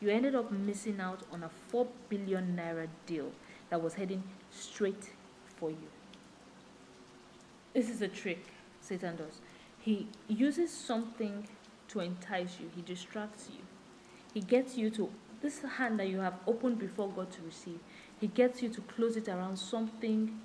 you 0.00 0.10
ended 0.10 0.34
up 0.34 0.52
missing 0.52 1.00
out 1.00 1.22
on 1.32 1.42
a 1.42 1.50
4 1.68 1.86
billion 2.08 2.56
naira 2.56 2.86
deal 3.06 3.32
that 3.70 3.82
was 3.82 3.94
heading 3.94 4.22
straight 4.50 5.10
for 5.56 5.70
you. 5.70 5.88
This 7.74 7.88
is 7.88 8.02
a 8.02 8.08
trick 8.08 8.44
Satan 8.80 9.16
does. 9.16 9.40
He 9.78 10.08
uses 10.28 10.70
something 10.70 11.46
to 11.88 12.00
entice 12.00 12.58
you, 12.60 12.70
he 12.74 12.82
distracts 12.82 13.48
you. 13.52 13.62
He 14.32 14.40
gets 14.40 14.76
you 14.76 14.90
to 14.90 15.10
this 15.42 15.60
hand 15.62 15.98
that 16.00 16.08
you 16.08 16.20
have 16.20 16.34
opened 16.46 16.78
before 16.78 17.08
God 17.08 17.30
to 17.32 17.42
receive. 17.42 17.78
He 18.20 18.26
gets 18.26 18.62
you 18.62 18.68
to 18.70 18.80
close 18.82 19.16
it 19.16 19.28
around 19.28 19.56
something 19.56 20.38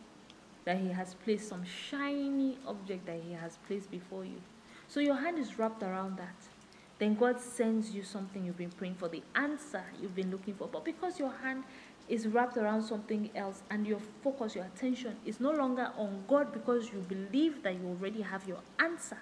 that 0.64 0.78
He 0.80 0.90
has 0.90 1.14
placed, 1.14 1.50
some 1.50 1.64
shiny 1.66 2.58
object 2.68 3.06
that 3.06 3.20
He 3.28 3.34
has 3.34 3.58
placed 3.68 3.92
before 3.92 4.25
you. 4.25 4.42
So 4.88 5.00
your 5.00 5.16
hand 5.16 5.38
is 5.38 5.58
wrapped 5.58 5.84
around 5.84 6.18
that. 6.18 6.36
Then 6.98 7.16
God 7.16 7.40
sends 7.42 7.92
you 7.92 8.04
something 8.04 8.46
you've 8.46 8.58
been 8.58 8.72
praying 8.72 8.96
for, 8.96 9.10
the 9.10 9.22
answer 9.36 9.84
you've 10.02 10.16
been 10.16 10.32
looking 10.32 10.54
for. 10.54 10.68
But 10.68 10.86
because 10.86 11.20
your 11.20 11.34
hand 11.44 11.64
is 12.08 12.28
wrapped 12.28 12.56
around 12.56 12.84
something 12.84 13.30
else 13.36 13.64
and 13.70 13.86
your 13.86 14.00
focus, 14.24 14.56
your 14.56 14.66
attention 14.66 15.18
is 15.25 15.40
no 15.40 15.52
longer 15.52 15.92
on 15.98 16.24
God 16.28 16.54
because 16.54 16.92
you 16.94 17.00
believe 17.00 17.64
that 17.64 17.75
you 17.75 17.88
already 17.88 18.22
have 18.22 18.48
your 18.48 18.60
answer. 18.80 19.18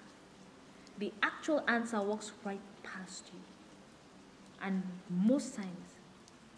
The 0.98 1.12
actual 1.22 1.64
answer 1.66 2.00
walks 2.00 2.30
right 2.44 2.60
past 2.84 3.30
you. 3.32 3.40
And 4.64 4.82
most 5.10 5.54
times, 5.54 5.90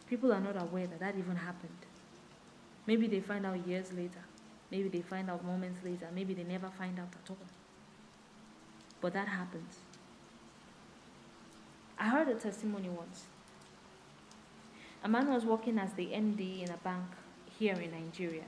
people 0.08 0.32
are 0.32 0.40
not 0.40 0.56
aware 0.62 0.86
that 0.86 1.00
that 1.00 1.16
even 1.18 1.34
happened. 1.34 1.76
Maybe 2.86 3.08
they 3.08 3.18
find 3.18 3.44
out 3.44 3.66
years 3.66 3.92
later. 3.92 4.22
Maybe 4.70 4.88
they 4.88 5.02
find 5.02 5.28
out 5.28 5.44
moments 5.44 5.80
later. 5.84 6.06
Maybe 6.14 6.32
they 6.32 6.44
never 6.44 6.70
find 6.70 7.00
out 7.00 7.08
at 7.12 7.30
all. 7.30 7.36
But 9.00 9.12
that 9.14 9.26
happens. 9.26 9.78
I 11.98 12.08
heard 12.08 12.28
a 12.28 12.34
testimony 12.34 12.88
once. 12.88 13.24
A 15.02 15.08
man 15.08 15.28
was 15.28 15.44
working 15.44 15.76
as 15.78 15.92
the 15.94 16.06
MD 16.06 16.62
in 16.62 16.70
a 16.70 16.76
bank 16.78 17.06
here 17.58 17.74
in 17.74 17.90
Nigeria, 17.90 18.44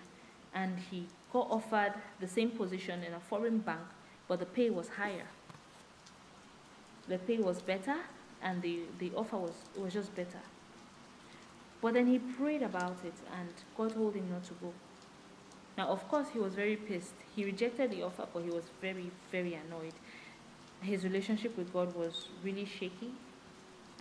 and 0.54 0.78
he 0.90 1.06
got 1.32 1.48
offered 1.50 1.94
the 2.20 2.28
same 2.28 2.50
position 2.50 3.02
in 3.02 3.12
a 3.12 3.20
foreign 3.20 3.58
bank, 3.58 3.80
but 4.28 4.38
the 4.38 4.46
pay 4.46 4.70
was 4.70 4.88
higher. 4.88 5.26
The 7.08 7.18
pay 7.18 7.38
was 7.38 7.60
better, 7.62 7.96
and 8.42 8.62
the, 8.62 8.80
the 8.98 9.12
offer 9.14 9.36
was, 9.36 9.52
was 9.76 9.92
just 9.92 10.14
better. 10.14 10.40
But 11.80 11.94
then 11.94 12.06
he 12.06 12.18
prayed 12.18 12.62
about 12.62 12.98
it, 13.04 13.14
and 13.38 13.48
God 13.76 13.94
told 13.94 14.14
him 14.14 14.28
not 14.30 14.44
to 14.44 14.54
go. 14.54 14.72
Now, 15.76 15.88
of 15.88 16.06
course, 16.08 16.28
he 16.32 16.40
was 16.40 16.54
very 16.54 16.76
pissed. 16.76 17.14
He 17.36 17.44
rejected 17.44 17.92
the 17.92 18.02
offer, 18.02 18.26
but 18.32 18.42
he 18.42 18.50
was 18.50 18.64
very, 18.80 19.10
very 19.30 19.54
annoyed. 19.54 19.94
His 20.80 21.04
relationship 21.04 21.56
with 21.56 21.72
God 21.72 21.94
was 21.94 22.28
really 22.42 22.64
shaky, 22.64 23.12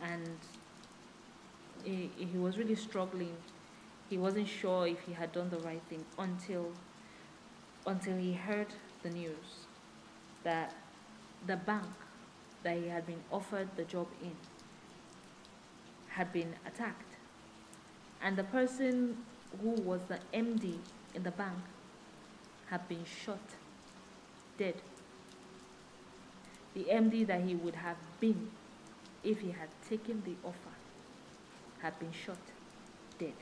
and 0.02 0.38
he, 1.84 2.10
he 2.18 2.38
was 2.38 2.58
really 2.58 2.76
struggling. 2.76 3.36
He 4.10 4.18
wasn't 4.18 4.48
sure 4.48 4.88
if 4.88 5.02
he 5.02 5.14
had 5.14 5.32
done 5.32 5.50
the 5.50 5.60
right 5.60 5.82
thing 5.90 6.04
until 6.18 6.72
until 7.86 8.18
he 8.18 8.34
heard 8.34 8.68
the 9.02 9.10
news 9.10 9.66
that 10.44 10.76
the 11.46 11.56
bank 11.56 11.86
that 12.64 12.78
he 12.78 12.88
had 12.88 13.06
been 13.06 13.22
offered 13.32 13.70
the 13.76 13.84
job 13.84 14.08
in 14.22 14.36
had 16.10 16.34
been 16.34 16.56
attacked. 16.66 17.14
And 18.22 18.36
the 18.36 18.44
person 18.44 19.18
who 19.62 19.70
was 19.70 20.02
the 20.08 20.20
MD 20.34 20.80
in 21.14 21.24
the 21.24 21.32
bank 21.32 21.60
had 22.70 22.88
been 22.90 23.06
shot 23.06 23.40
dead. 24.58 24.76
The 26.74 26.86
MD 26.86 27.26
that 27.28 27.42
he 27.42 27.56
would 27.56 27.76
have 27.76 27.98
been 28.20 28.50
if 29.24 29.40
he 29.40 29.52
had 29.52 29.70
taken 29.88 30.24
the 30.26 30.36
offer 30.44 30.76
had 31.82 31.98
been 32.00 32.12
shot 32.12 32.38
dead. 33.20 33.34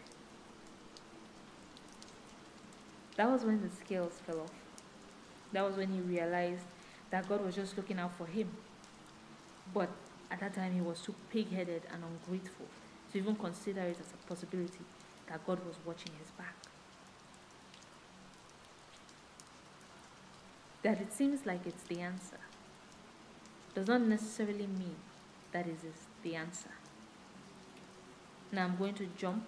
That 3.16 3.32
was 3.32 3.46
when 3.46 3.62
the 3.62 3.70
scales 3.70 4.20
fell 4.26 4.42
off. 4.42 4.52
That 5.54 5.64
was 5.64 5.78
when 5.78 5.88
he 5.88 6.02
realized 6.02 6.66
that 7.12 7.30
God 7.30 7.46
was 7.46 7.56
just 7.56 7.78
looking 7.78 8.00
out 8.00 8.14
for 8.18 8.26
him. 8.26 8.50
But 9.74 9.90
at 10.32 10.40
that 10.40 10.56
time, 10.56 10.74
he 10.74 10.82
was 10.82 11.02
too 11.02 11.16
pig 11.32 11.52
headed 11.52 11.84
and 11.92 12.04
ungrateful 12.04 12.68
to 13.12 13.18
even 13.18 13.36
consider 13.36 13.82
it 13.82 13.98
as 14.00 14.14
a 14.14 14.28
possibility 14.28 14.86
that 15.28 15.46
God 15.46 15.60
was 15.66 15.76
watching 15.86 16.12
his 16.20 16.32
back. 16.32 16.56
That 20.84 21.02
it 21.02 21.14
seems 21.14 21.46
like 21.46 21.66
it's 21.66 21.84
the 21.84 22.02
answer 22.02 22.38
does 23.74 23.88
not 23.88 24.02
necessarily 24.02 24.68
mean 24.68 24.96
that 25.52 25.68
it 25.68 25.78
is 25.84 26.08
the 26.24 26.36
answer. 26.36 26.70
Now 28.52 28.66
I'm 28.66 28.78
going 28.78 28.94
to 28.96 29.08
jump 29.18 29.44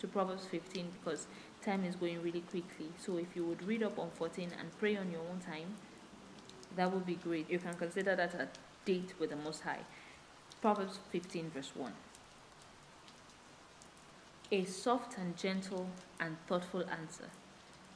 to 0.00 0.06
Proverbs 0.06 0.46
15 0.46 0.88
because 1.00 1.26
time 1.64 1.84
is 1.84 1.96
going 1.96 2.22
really 2.22 2.42
quickly. 2.42 2.88
So 2.98 3.16
if 3.16 3.34
you 3.34 3.44
would 3.46 3.66
read 3.66 3.82
up 3.82 3.98
on 3.98 4.10
14 4.14 4.50
and 4.58 4.78
pray 4.78 4.96
on 4.96 5.10
your 5.10 5.22
own 5.22 5.40
time, 5.40 5.76
that 6.76 6.92
would 6.92 7.06
be 7.06 7.14
great. 7.14 7.50
You 7.50 7.58
can 7.58 7.74
consider 7.74 8.14
that 8.14 8.34
a 8.34 8.48
date 8.84 9.14
with 9.18 9.30
the 9.30 9.36
Most 9.36 9.62
High. 9.62 9.84
Proverbs 10.60 10.98
15, 11.10 11.50
verse 11.54 11.72
1. 11.74 11.92
A 14.52 14.64
soft 14.64 15.16
and 15.18 15.36
gentle 15.36 15.88
and 16.20 16.36
thoughtful 16.46 16.84
answer 16.88 17.30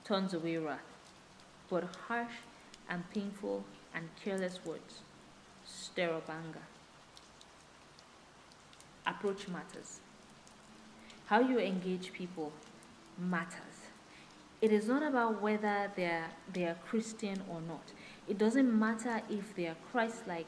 turns 0.05 0.33
away 0.33 0.57
wrath, 0.57 0.81
but 1.69 1.85
harsh 2.09 2.33
and 2.89 3.09
painful 3.11 3.65
and 3.95 4.09
careless 4.23 4.59
words 4.65 5.01
stir 5.67 6.15
up 6.15 6.31
anger. 6.31 6.63
Approach 9.07 9.49
matters. 9.49 10.01
How 11.27 11.41
you 11.41 11.59
engage 11.59 12.13
people 12.13 12.53
matters. 13.19 13.77
It 14.63 14.73
is 14.73 14.89
not 14.89 15.03
about 15.03 15.43
whether 15.43 15.91
they 15.95 16.07
are, 16.07 16.31
they 16.53 16.65
are 16.65 16.77
Christian 16.89 17.43
or 17.51 17.61
not. 17.61 17.93
It 18.27 18.39
doesn't 18.39 18.79
matter 18.79 19.21
if 19.29 19.55
they 19.55 19.67
are 19.67 19.77
Christ 19.93 20.27
like, 20.27 20.47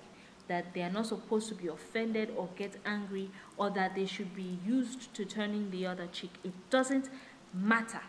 that 0.49 0.75
they 0.75 0.83
are 0.83 0.91
not 0.91 1.07
supposed 1.07 1.49
to 1.49 1.55
be 1.55 1.69
offended 1.69 2.33
or 2.37 2.49
get 2.57 2.77
angry 2.85 3.31
or 3.57 3.71
that 3.71 3.95
they 3.95 4.07
should 4.07 4.35
be 4.35 4.59
used 4.67 5.13
to 5.15 5.25
turning 5.25 5.71
the 5.71 5.87
other 5.87 6.07
cheek. 6.07 6.33
It 6.43 6.53
doesn't 6.71 7.09
matter 7.55 8.01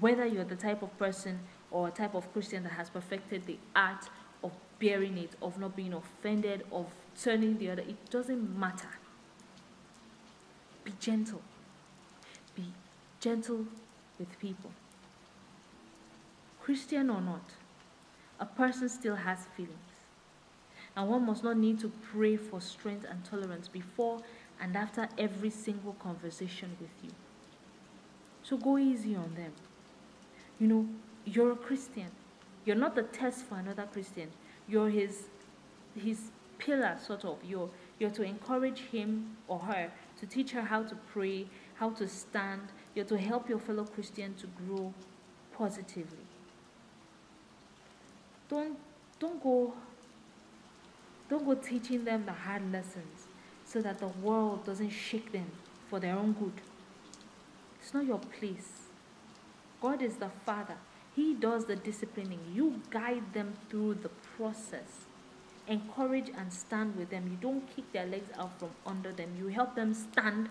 whether 0.00 0.26
you're 0.26 0.44
the 0.44 0.56
type 0.56 0.82
of 0.82 0.96
person 0.98 1.40
or 1.70 1.90
type 1.90 2.14
of 2.14 2.32
Christian 2.32 2.62
that 2.64 2.72
has 2.72 2.90
perfected 2.90 3.46
the 3.46 3.58
art 3.74 4.08
of 4.42 4.52
bearing 4.78 5.18
it, 5.18 5.30
of 5.40 5.58
not 5.58 5.76
being 5.76 5.92
offended, 5.92 6.64
of 6.72 6.86
turning 7.20 7.58
the 7.58 7.70
other. 7.70 7.82
It 7.82 8.10
doesn't 8.10 8.58
matter. 8.58 8.88
Be 10.84 10.92
gentle. 10.98 11.42
Be 12.54 12.64
gentle 13.20 13.66
with 14.18 14.38
people. 14.38 14.70
Christian 16.60 17.10
or 17.10 17.20
not, 17.20 17.42
a 18.38 18.46
person 18.46 18.88
still 18.88 19.16
has 19.16 19.38
feelings. 19.56 19.89
And 20.96 21.08
one 21.08 21.26
must 21.26 21.44
not 21.44 21.56
need 21.56 21.78
to 21.80 21.92
pray 22.12 22.36
for 22.36 22.60
strength 22.60 23.06
and 23.08 23.24
tolerance 23.24 23.68
before 23.68 24.20
and 24.60 24.76
after 24.76 25.08
every 25.16 25.50
single 25.50 25.94
conversation 25.94 26.76
with 26.80 26.90
you. 27.02 27.10
So 28.42 28.56
go 28.56 28.78
easy 28.78 29.14
on 29.14 29.34
them. 29.34 29.52
You 30.58 30.68
know, 30.68 30.88
you're 31.24 31.52
a 31.52 31.56
Christian. 31.56 32.10
You're 32.64 32.76
not 32.76 32.94
the 32.94 33.04
test 33.04 33.44
for 33.46 33.56
another 33.56 33.88
Christian. 33.92 34.28
You're 34.68 34.90
his 34.90 35.24
his 35.96 36.30
pillar, 36.58 36.96
sort 37.04 37.24
of. 37.24 37.38
You're 37.44 37.70
you're 37.98 38.10
to 38.10 38.22
encourage 38.22 38.80
him 38.80 39.36
or 39.48 39.58
her 39.60 39.90
to 40.20 40.26
teach 40.26 40.52
her 40.52 40.62
how 40.62 40.82
to 40.82 40.94
pray, 41.12 41.46
how 41.74 41.90
to 41.90 42.06
stand. 42.08 42.68
You're 42.94 43.06
to 43.06 43.18
help 43.18 43.48
your 43.48 43.58
fellow 43.58 43.84
Christian 43.84 44.34
to 44.34 44.46
grow 44.46 44.92
positively. 45.56 46.26
Don't 48.48 48.76
don't 49.18 49.42
go 49.42 49.74
don't 51.30 51.46
go 51.46 51.54
teaching 51.54 52.04
them 52.04 52.26
the 52.26 52.32
hard 52.32 52.72
lessons 52.72 53.28
so 53.64 53.80
that 53.80 54.00
the 54.00 54.08
world 54.08 54.66
doesn't 54.66 54.90
shake 54.90 55.30
them 55.30 55.46
for 55.88 56.00
their 56.00 56.16
own 56.16 56.32
good. 56.32 56.60
It's 57.80 57.94
not 57.94 58.04
your 58.04 58.18
place. 58.18 58.72
God 59.80 60.02
is 60.02 60.16
the 60.16 60.30
Father. 60.44 60.74
He 61.14 61.34
does 61.34 61.66
the 61.66 61.76
disciplining. 61.76 62.40
You 62.52 62.82
guide 62.90 63.32
them 63.32 63.54
through 63.68 63.94
the 63.94 64.10
process. 64.36 65.06
Encourage 65.68 66.30
and 66.36 66.52
stand 66.52 66.96
with 66.96 67.10
them. 67.10 67.28
You 67.30 67.36
don't 67.40 67.64
kick 67.74 67.92
their 67.92 68.06
legs 68.06 68.28
out 68.36 68.58
from 68.58 68.70
under 68.84 69.12
them. 69.12 69.30
You 69.38 69.48
help 69.48 69.76
them 69.76 69.94
stand 69.94 70.48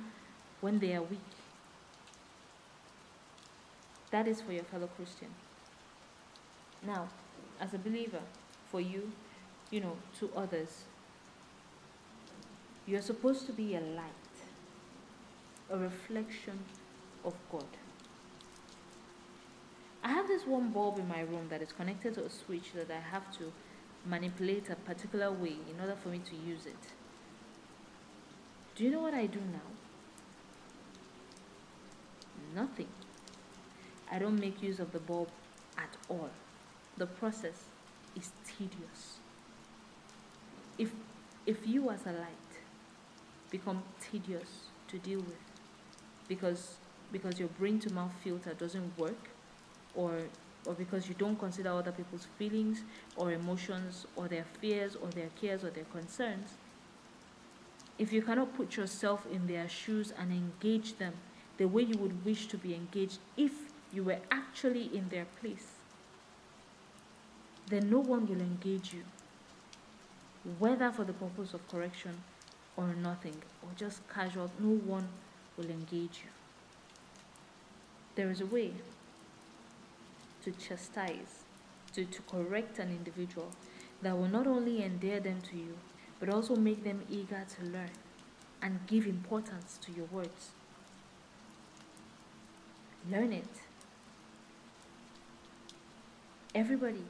when 0.62 0.80
they 0.80 0.96
are 0.96 1.04
weak. 1.04 1.20
That 4.12 4.28
is 4.28 4.42
for 4.42 4.54
your 4.54 4.64
fellow 4.64 4.88
Christian. 4.96 5.28
Now, 6.86 7.10
as 7.60 7.74
a 7.74 7.78
believer, 7.78 8.22
for 8.72 8.80
you, 8.80 9.12
you 9.72 9.82
know, 9.82 9.98
to 10.20 10.30
others, 10.36 10.84
you're 12.88 13.02
supposed 13.02 13.46
to 13.46 13.54
be 13.54 13.76
a 13.76 13.82
light, 13.82 14.36
a 15.70 15.78
reflection 15.78 16.60
of 17.24 17.34
God. 17.52 17.66
I 20.04 20.10
have 20.10 20.28
this 20.28 20.48
one 20.48 20.70
bulb 20.70 20.98
in 20.98 21.08
my 21.08 21.22
room 21.22 21.48
that 21.50 21.62
is 21.62 21.72
connected 21.72 22.16
to 22.16 22.26
a 22.26 22.30
switch 22.30 22.74
that 22.74 22.90
I 22.90 23.00
have 23.00 23.32
to 23.38 23.52
manipulate 24.06 24.70
a 24.70 24.76
particular 24.76 25.32
way 25.32 25.58
in 25.70 25.80
order 25.80 25.96
for 26.02 26.10
me 26.10 26.20
to 26.20 26.36
use 26.36 26.66
it. 26.66 26.94
Do 28.76 28.84
you 28.86 28.92
know 28.92 29.02
what 29.02 29.14
I 29.14 29.26
do 29.26 29.40
now? 29.40 29.60
Nothing. 32.56 32.88
I 34.12 34.18
don't 34.18 34.40
make 34.40 34.64
use 34.64 34.80
of 34.80 34.92
the 34.94 35.00
bulb 35.00 35.30
at 35.78 35.96
all. 36.08 36.30
The 36.98 37.06
process 37.06 37.66
is 38.16 38.32
tedious. 38.48 39.20
If 40.80 40.92
if 41.46 41.68
you 41.68 41.92
as 41.92 42.08
a 42.08 42.14
light 42.14 42.52
become 43.52 43.84
tedious 44.02 44.50
to 44.88 44.98
deal 44.98 45.20
with 45.20 45.46
because 46.28 46.78
because 47.12 47.40
your 47.40 47.50
brain 47.50 47.80
to 47.82 47.94
mouth 47.94 48.14
filter 48.24 48.54
doesn't 48.54 48.98
work 48.98 49.30
or 49.94 50.22
or 50.66 50.74
because 50.74 51.08
you 51.08 51.16
don't 51.16 51.38
consider 51.38 51.70
other 51.70 51.92
people's 51.92 52.28
feelings 52.38 52.82
or 53.16 53.32
emotions 53.32 54.06
or 54.16 54.28
their 54.28 54.46
fears 54.60 54.96
or 54.96 55.10
their 55.10 55.30
cares 55.42 55.64
or 55.64 55.70
their 55.70 55.86
concerns, 55.86 56.50
if 57.98 58.14
you 58.14 58.22
cannot 58.22 58.56
put 58.56 58.78
yourself 58.78 59.26
in 59.32 59.48
their 59.48 59.68
shoes 59.68 60.14
and 60.18 60.32
engage 60.32 60.98
them 60.98 61.14
the 61.58 61.66
way 61.66 61.84
you 61.84 61.98
would 61.98 62.26
wish 62.26 62.48
to 62.48 62.58
be 62.58 62.74
engaged 62.74 63.20
if 63.36 63.52
you 63.92 64.04
were 64.04 64.20
actually 64.32 64.90
in 64.96 65.10
their 65.10 65.26
place, 65.42 65.68
then 67.68 67.90
no 67.90 68.00
one 68.00 68.28
will 68.28 68.42
engage 68.42 68.94
you, 68.94 69.04
whether 70.58 70.92
for 70.92 71.04
the 71.04 71.14
purpose 71.14 71.54
of 71.54 71.68
correction 71.68 72.24
or 72.78 72.88
nothing, 72.88 73.36
or 73.62 73.70
just 73.76 74.08
casual, 74.08 74.52
no 74.60 74.70
one 74.70 75.08
will 75.58 75.70
engage 75.70 76.22
you. 76.24 76.32
There 78.16 78.30
is 78.30 78.42
a 78.42 78.46
way 78.46 78.72
to 80.44 80.52
chastise, 80.52 81.44
to, 81.94 82.06
to 82.06 82.22
correct 82.24 82.80
an 82.80 82.90
individual 82.90 83.52
that 84.02 84.18
will 84.18 84.30
not 84.30 84.48
only 84.48 84.84
endear 84.84 85.20
them 85.20 85.42
to 85.50 85.58
you, 85.58 85.78
but 86.20 86.30
also 86.30 86.56
make 86.56 86.84
them 86.84 87.02
eager 87.10 87.46
to 87.58 87.66
learn 87.66 87.92
and 88.62 88.80
give 88.88 89.06
importance 89.06 89.78
to 89.82 89.92
your 89.92 90.06
words. 90.06 90.52
Learn 93.10 93.34
it. 93.34 93.48
Everybody, 96.54 97.04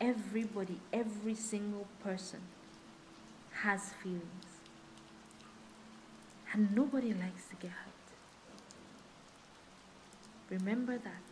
everybody, 0.00 0.80
every 0.92 1.34
single 1.34 1.86
person 2.02 2.40
has 3.62 3.92
feelings. 4.02 4.22
And 6.52 6.74
nobody 6.74 7.12
likes 7.12 7.46
to 7.50 7.56
get 7.56 7.70
hurt. 7.70 7.92
Remember 10.50 10.96
that. 10.98 11.22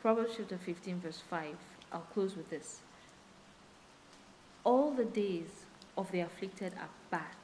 Proverbs 0.00 0.34
chapter 0.36 0.58
15, 0.58 1.00
verse 1.00 1.22
5. 1.30 1.56
I'll 1.92 2.00
close 2.12 2.36
with 2.36 2.50
this. 2.50 2.80
All 4.62 4.90
the 4.90 5.04
days 5.04 5.64
of 5.96 6.10
the 6.12 6.20
afflicted 6.20 6.72
are 6.78 6.90
bad, 7.10 7.36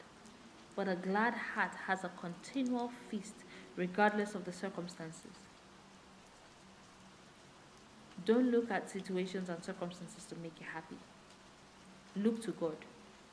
but 0.76 0.88
a 0.88 0.96
glad 0.96 1.34
heart 1.34 1.72
has 1.86 2.04
a 2.04 2.10
continual 2.20 2.90
feast 3.10 3.34
regardless 3.76 4.34
of 4.34 4.44
the 4.44 4.52
circumstances. 4.52 5.32
Don't 8.26 8.50
look 8.50 8.70
at 8.70 8.90
situations 8.90 9.48
and 9.48 9.64
circumstances 9.64 10.24
to 10.26 10.36
make 10.42 10.60
you 10.60 10.66
happy. 10.72 10.96
Look 12.16 12.42
to 12.42 12.50
God. 12.52 12.76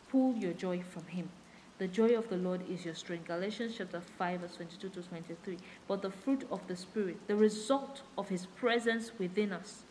Pull 0.10 0.36
your 0.36 0.54
joy 0.54 0.82
from 0.82 1.06
Him. 1.08 1.30
The 1.78 1.88
joy 1.88 2.18
of 2.18 2.30
the 2.30 2.38
Lord 2.38 2.62
is 2.70 2.86
your 2.86 2.96
strength. 2.96 3.28
Galatians 3.28 3.76
chapter 3.78 4.02
5, 4.02 4.40
verse 4.40 4.56
22 4.56 4.90
to 4.90 5.02
23. 5.02 5.58
But 5.88 6.02
the 6.02 6.10
fruit 6.10 6.48
of 6.50 6.66
the 6.68 6.76
Spirit, 6.76 7.18
the 7.28 7.36
result 7.36 8.02
of 8.18 8.30
His 8.30 8.46
presence 8.46 9.12
within 9.20 9.52
us, 9.52 9.84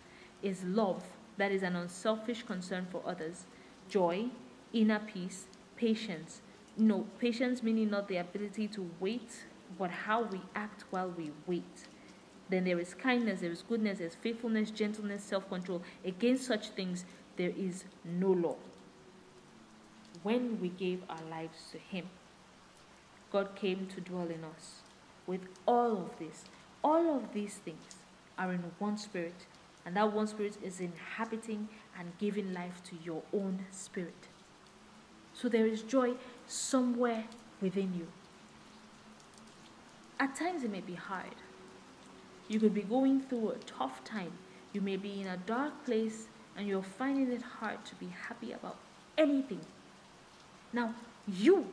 is 0.43 0.65
love, 0.65 1.05
that 1.37 1.53
is 1.53 1.63
an 1.63 1.77
unselfish 1.77 2.43
concern 2.43 2.87
for 2.91 3.03
others, 3.07 3.45
joy, 3.89 4.27
inner 4.73 4.99
peace, 4.99 5.47
patience. 5.77 6.41
No, 6.77 7.07
patience 7.21 7.63
meaning 7.63 7.91
not 7.91 8.09
the 8.09 8.17
ability 8.17 8.69
to 8.69 8.91
wait, 8.99 9.45
but 9.79 9.91
how 9.91 10.23
we 10.23 10.41
act 10.55 10.85
while 10.91 11.11
we 11.11 11.31
wait. 11.47 11.87
Then 12.49 12.65
there 12.65 12.79
is 12.79 12.95
kindness, 12.95 13.41
there 13.41 13.51
is 13.51 13.63
goodness, 13.63 13.99
there 13.99 14.07
is 14.07 14.15
faithfulness, 14.15 14.71
gentleness, 14.71 15.25
self 15.25 15.49
control. 15.49 15.83
Against 16.05 16.47
such 16.47 16.69
things, 16.71 17.05
there 17.37 17.53
is 17.57 17.85
no 18.05 18.31
law 18.31 18.57
when 20.23 20.61
we 20.61 20.69
gave 20.69 21.03
our 21.09 21.23
lives 21.31 21.69
to 21.73 21.79
Him. 21.79 22.07
God 23.31 23.55
came 23.55 23.87
to 23.95 24.01
dwell 24.01 24.29
in 24.29 24.45
us. 24.45 24.81
With 25.27 25.43
all 25.67 25.93
of 25.93 26.19
this, 26.19 26.45
all 26.83 27.17
of 27.17 27.33
these 27.33 27.55
things 27.55 27.97
are 28.39 28.53
in 28.53 28.63
one 28.79 28.97
spirit, 28.97 29.47
and 29.85 29.97
that 29.97 30.13
one 30.13 30.27
spirit 30.27 30.57
is 30.63 30.81
inhabiting 30.81 31.69
and 31.99 32.13
giving 32.19 32.53
life 32.53 32.83
to 32.85 32.97
your 33.05 33.23
own 33.33 33.67
spirit. 33.71 34.29
So 35.35 35.49
there 35.49 35.67
is 35.67 35.83
joy 35.83 36.15
somewhere 36.47 37.25
within 37.61 37.95
you. 37.95 38.07
At 40.19 40.35
times 40.35 40.65
it 40.65 40.71
may 40.71 40.81
be 40.81 40.95
hard. 40.95 41.35
You 42.49 42.61
could 42.61 42.75
be 42.75 42.83
going 42.83 43.21
through 43.23 43.51
a 43.51 43.59
tough 43.59 44.05
time. 44.05 44.33
You 44.73 44.81
may 44.81 44.97
be 44.97 45.21
in 45.21 45.27
a 45.27 45.37
dark 45.37 45.85
place 45.85 46.27
and 46.57 46.67
you're 46.67 46.83
finding 46.83 47.31
it 47.31 47.43
hard 47.43 47.85
to 47.87 47.95
be 47.97 48.07
happy 48.07 48.53
about 48.53 48.77
anything 49.19 49.61
now, 50.77 50.95
you 51.27 51.67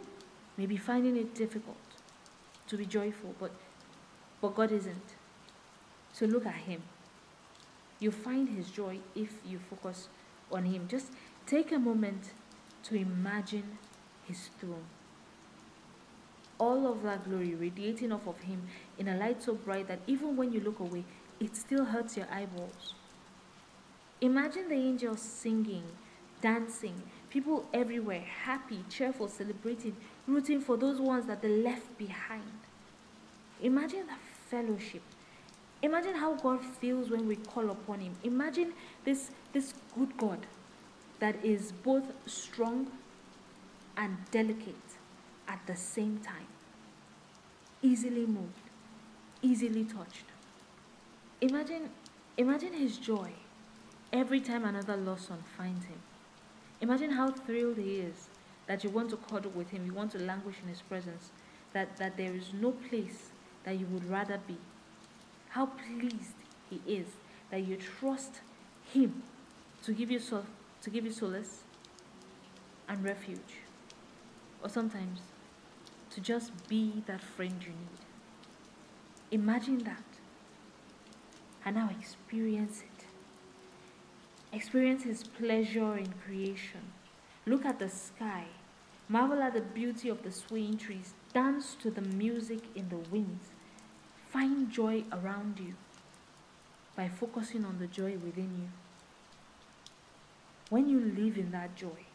may 0.57 0.65
be 0.65 0.77
finding 0.77 1.17
it 1.17 1.35
difficult 1.35 1.75
to 2.67 2.77
be 2.77 2.85
joyful, 2.85 3.35
but, 3.39 3.51
but 4.41 4.55
God 4.55 4.71
isn't. 4.71 5.15
So 6.13 6.25
look 6.25 6.45
at 6.45 6.55
Him. 6.55 6.83
You 7.99 8.11
find 8.11 8.49
His 8.49 8.69
joy 8.69 8.99
if 9.13 9.29
you 9.45 9.59
focus 9.69 10.07
on 10.51 10.65
Him. 10.65 10.87
Just 10.87 11.07
take 11.45 11.71
a 11.71 11.79
moment 11.79 12.31
to 12.83 12.95
imagine 12.95 13.77
His 14.25 14.49
throne. 14.59 14.85
All 16.63 16.87
of 16.91 17.03
that 17.03 17.25
glory 17.27 17.55
radiating 17.55 18.11
off 18.11 18.27
of 18.27 18.39
Him 18.41 18.61
in 18.97 19.07
a 19.07 19.17
light 19.17 19.43
so 19.43 19.53
bright 19.53 19.87
that 19.89 19.99
even 20.07 20.37
when 20.37 20.53
you 20.53 20.61
look 20.61 20.79
away, 20.79 21.03
it 21.39 21.57
still 21.57 21.85
hurts 21.85 22.17
your 22.17 22.27
eyeballs. 22.31 22.93
Imagine 24.21 24.69
the 24.69 24.75
angels 24.75 25.21
singing, 25.21 25.83
dancing, 26.41 27.01
People 27.33 27.65
everywhere, 27.73 28.23
happy, 28.45 28.85
cheerful, 28.91 29.27
celebrating, 29.27 29.95
rooting 30.27 30.61
for 30.61 30.77
those 30.77 31.01
ones 31.01 31.25
that 31.25 31.41
they 31.41 31.49
left 31.49 31.97
behind. 31.97 32.59
Imagine 33.59 34.05
the 34.05 34.13
fellowship. 34.51 35.01
Imagine 35.81 36.13
how 36.13 36.35
God 36.35 36.63
feels 36.63 37.09
when 37.09 37.27
we 37.27 37.37
call 37.37 37.71
upon 37.71 38.01
Him. 38.01 38.13
Imagine 38.23 38.73
this, 39.03 39.31
this 39.51 39.73
good 39.97 40.15
God 40.15 40.45
that 41.17 41.43
is 41.43 41.71
both 41.71 42.05
strong 42.27 42.91
and 43.97 44.15
delicate 44.29 44.75
at 45.47 45.59
the 45.65 45.75
same 45.75 46.19
time. 46.19 46.52
Easily 47.83 48.25
moved, 48.25 48.69
easily 49.43 49.83
touched. 49.83 50.25
Imagine, 51.41 51.89
imagine 52.37 52.73
His 52.73 52.97
joy 52.97 53.29
every 54.11 54.41
time 54.41 54.65
another 54.65 54.97
lost 54.97 55.27
son 55.27 55.43
finds 55.55 55.85
Him. 55.85 55.99
Imagine 56.83 57.11
how 57.11 57.31
thrilled 57.31 57.77
he 57.77 57.95
is 57.99 58.27
that 58.67 58.83
you 58.83 58.89
want 58.89 59.09
to 59.09 59.15
cuddle 59.15 59.51
with 59.51 59.69
him, 59.69 59.85
you 59.85 59.93
want 59.93 60.11
to 60.11 60.19
languish 60.19 60.55
in 60.61 60.67
his 60.67 60.81
presence, 60.81 61.31
that, 61.71 61.95
that 61.95 62.17
there 62.17 62.33
is 62.35 62.51
no 62.53 62.71
place 62.71 63.29
that 63.63 63.79
you 63.79 63.85
would 63.85 64.03
rather 64.09 64.37
be. 64.45 64.57
How 65.47 65.67
pleased 65.67 66.35
he 66.69 66.81
is 66.85 67.07
that 67.51 67.61
you 67.65 67.77
trust 67.77 68.41
him 68.91 69.23
to 69.83 69.93
give 69.93 70.11
you 70.11 70.19
to 70.19 70.89
give 70.89 71.05
you 71.05 71.11
solace 71.11 71.61
and 72.89 73.01
refuge. 73.01 73.61
Or 74.61 74.67
sometimes 74.67 75.19
to 76.13 76.21
just 76.21 76.51
be 76.67 77.03
that 77.07 77.21
friend 77.21 77.55
you 77.61 77.69
need. 77.69 78.03
Imagine 79.31 79.79
that. 79.79 80.03
And 81.65 81.75
now 81.75 81.89
experience 81.99 82.81
it. 82.81 83.05
Experience 84.55 85.03
His 85.03 85.23
pleasure 85.23 85.97
in 85.97 86.13
creation. 86.25 86.81
Look 87.45 87.65
at 87.65 87.79
the 87.79 87.89
sky. 87.89 88.45
Marvel 89.09 89.41
at 89.41 89.53
the 89.53 89.61
beauty 89.61 90.09
of 90.09 90.23
the 90.23 90.31
swaying 90.31 90.77
trees. 90.77 91.13
Dance 91.33 91.75
to 91.81 91.89
the 91.89 92.01
music 92.01 92.59
in 92.75 92.89
the 92.89 92.97
winds. 92.97 93.47
Find 94.31 94.71
joy 94.71 95.03
around 95.11 95.59
you 95.59 95.73
by 96.95 97.09
focusing 97.09 97.65
on 97.65 97.79
the 97.79 97.87
joy 97.87 98.17
within 98.23 98.51
you. 98.61 98.69
When 100.69 100.89
you 100.89 100.99
live 100.99 101.37
in 101.37 101.51
that 101.51 101.75
joy, 101.75 102.05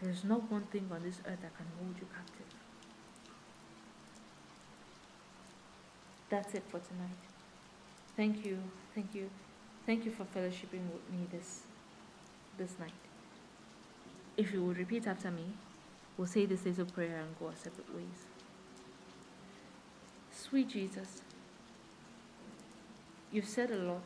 there 0.00 0.10
is 0.10 0.24
not 0.24 0.50
one 0.50 0.62
thing 0.62 0.88
on 0.92 1.02
this 1.02 1.18
earth 1.26 1.40
that 1.42 1.56
can 1.56 1.66
hold 1.78 1.96
you 1.98 2.06
captive. 2.14 2.46
That's 6.30 6.54
it 6.54 6.62
for 6.68 6.78
tonight. 6.78 7.18
Thank 8.16 8.44
you. 8.44 8.58
Thank 8.94 9.14
you. 9.14 9.28
Thank 9.86 10.04
you 10.04 10.12
for 10.12 10.24
fellowshipping 10.24 10.84
with 10.92 11.10
me 11.10 11.26
this 11.32 11.62
this 12.58 12.78
night. 12.78 12.92
If 14.36 14.52
you 14.52 14.62
would 14.64 14.78
repeat 14.78 15.06
after 15.06 15.30
me, 15.30 15.46
we'll 16.16 16.26
say 16.26 16.46
this 16.46 16.64
little 16.64 16.84
prayer 16.84 17.16
and 17.16 17.38
go 17.40 17.46
our 17.46 17.56
separate 17.56 17.92
ways. 17.94 18.26
Sweet 20.32 20.68
Jesus, 20.68 21.22
you've 23.32 23.48
said 23.48 23.70
a 23.70 23.76
lot, 23.76 24.04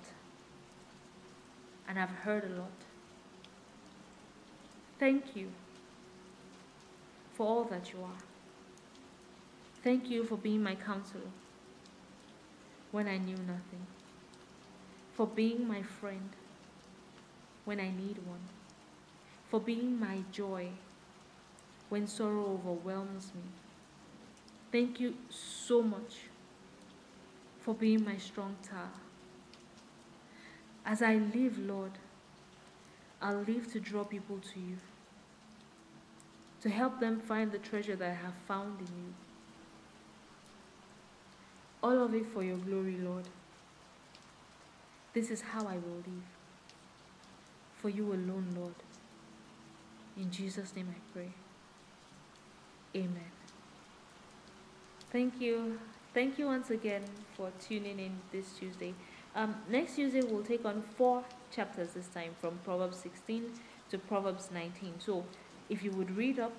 and 1.86 1.98
I've 1.98 2.10
heard 2.10 2.44
a 2.44 2.60
lot. 2.60 2.72
Thank 4.98 5.36
you 5.36 5.48
for 7.42 7.48
all 7.48 7.64
that 7.64 7.92
you 7.92 7.98
are. 8.00 8.22
Thank 9.82 10.08
you 10.08 10.22
for 10.22 10.36
being 10.36 10.62
my 10.62 10.76
counselor 10.76 11.32
when 12.92 13.08
I 13.08 13.18
knew 13.18 13.36
nothing 13.36 13.84
for 15.12 15.26
being 15.26 15.66
my 15.66 15.82
friend 15.82 16.30
when 17.64 17.80
I 17.80 17.90
need 17.90 18.18
one, 18.26 18.44
for 19.48 19.60
being 19.60 19.98
my 19.98 20.18
joy 20.30 20.68
when 21.88 22.06
sorrow 22.06 22.44
overwhelms 22.44 23.32
me. 23.34 23.42
Thank 24.70 25.00
you 25.00 25.14
so 25.28 25.82
much 25.82 26.20
for 27.60 27.74
being 27.74 28.04
my 28.04 28.18
strong 28.18 28.56
tower. 28.62 29.00
As 30.86 31.02
I 31.02 31.16
live, 31.16 31.58
Lord, 31.58 31.92
I'll 33.20 33.44
live 33.46 33.70
to 33.72 33.80
draw 33.80 34.04
people 34.04 34.38
to 34.38 34.60
you, 34.60 34.78
to 36.62 36.70
help 36.70 37.00
them 37.00 37.20
find 37.20 37.50
the 37.50 37.58
treasure 37.58 37.96
that 37.96 38.10
I 38.10 38.14
have 38.14 38.34
found 38.46 38.78
in 38.80 38.86
you. 38.86 39.14
All 41.82 42.04
of 42.04 42.14
it 42.14 42.26
for 42.26 42.44
your 42.44 42.58
glory, 42.58 42.96
Lord. 42.98 43.24
This 45.12 45.30
is 45.30 45.40
how 45.40 45.66
I 45.66 45.74
will 45.74 46.02
live. 46.06 46.28
For 47.80 47.88
you 47.88 48.06
alone, 48.12 48.46
Lord. 48.56 48.74
In 50.16 50.30
Jesus' 50.30 50.74
name 50.76 50.88
I 50.90 51.12
pray. 51.12 51.30
Amen. 52.94 53.32
Thank 55.10 55.40
you. 55.40 55.80
Thank 56.14 56.38
you 56.38 56.46
once 56.46 56.70
again 56.70 57.02
for 57.36 57.50
tuning 57.60 57.98
in 57.98 58.12
this 58.30 58.52
Tuesday. 58.52 58.94
Um, 59.34 59.56
next 59.68 59.96
Tuesday, 59.96 60.20
we'll 60.22 60.44
take 60.44 60.64
on 60.64 60.82
four 60.96 61.24
chapters 61.50 61.94
this 61.94 62.06
time 62.08 62.34
from 62.40 62.58
Proverbs 62.64 62.98
16 62.98 63.50
to 63.90 63.98
Proverbs 63.98 64.50
19. 64.52 64.94
So, 64.98 65.24
if 65.72 65.82
you 65.82 65.90
would 65.92 66.14
read 66.14 66.38
up 66.38 66.52